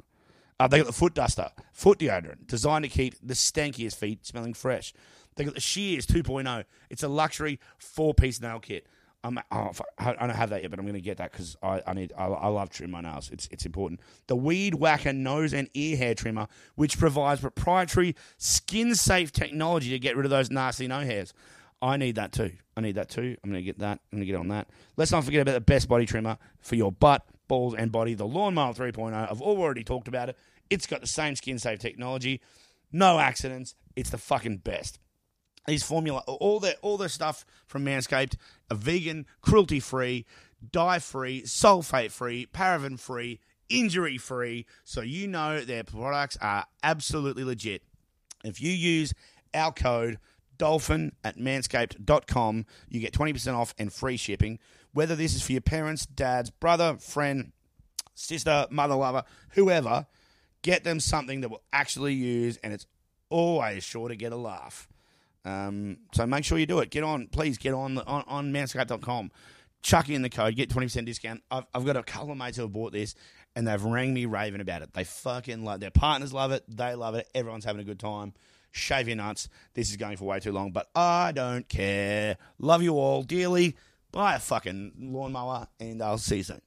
[0.59, 4.53] Uh, they got the foot duster, foot deodorant, designed to keep the stankiest feet smelling
[4.53, 4.93] fresh.
[5.35, 6.63] They got the Shears 2.0.
[6.89, 8.87] It's a luxury four-piece nail kit.
[9.25, 11.81] I'm, oh, I don't have that yet, but I'm going to get that because I,
[11.87, 12.13] I, need.
[12.15, 13.31] I, I love trimming my nails.
[13.31, 13.99] It's it's important.
[14.27, 20.15] The Weed Whacker nose and ear hair trimmer, which provides proprietary skin-safe technology to get
[20.15, 21.33] rid of those nasty no hairs.
[21.81, 22.51] I need that too.
[22.77, 23.35] I need that too.
[23.43, 23.99] I'm going to get that.
[24.11, 24.69] I'm going to get on that.
[24.95, 28.27] Let's not forget about the best body trimmer for your butt, balls, and body, the
[28.27, 29.13] Lawnmower 3.0.
[29.13, 30.37] I've already talked about it.
[30.69, 32.41] It's got the same skin safe technology,
[32.91, 33.75] no accidents.
[33.95, 34.99] It's the fucking best.
[35.67, 38.35] These formula, all the all the stuff from Manscaped,
[38.71, 40.25] vegan, cruelty free,
[40.71, 43.39] dye free, sulfate free, paraben free,
[43.69, 44.65] injury free.
[44.83, 47.81] So you know their products are absolutely legit.
[48.43, 49.13] If you use
[49.53, 50.19] our code
[50.57, 54.59] dolphin at manscaped.com, you get 20% off and free shipping.
[54.95, 57.51] Whether this is for your parents, dads, brother, friend,
[58.13, 60.07] sister, mother, lover, whoever,
[60.61, 62.87] get them something that will actually use, and it's
[63.29, 64.87] always sure to get a laugh.
[65.43, 66.91] Um, so make sure you do it.
[66.91, 69.31] Get on, please get on on, on manscaped.com.
[69.81, 71.43] Chuck in the code, get 20% discount.
[71.51, 73.15] I've, I've got a couple of mates who have bought this
[73.53, 74.93] and they've rang me raving about it.
[74.93, 76.63] They fucking love Their partners love it.
[76.69, 77.29] They love it.
[77.35, 78.33] Everyone's having a good time.
[78.71, 79.49] Shave your nuts.
[79.73, 82.37] This is going for way too long, but I don't care.
[82.59, 83.75] Love you all dearly.
[84.15, 86.61] Buy a fucking lawnmower and uh, I'll see you soon.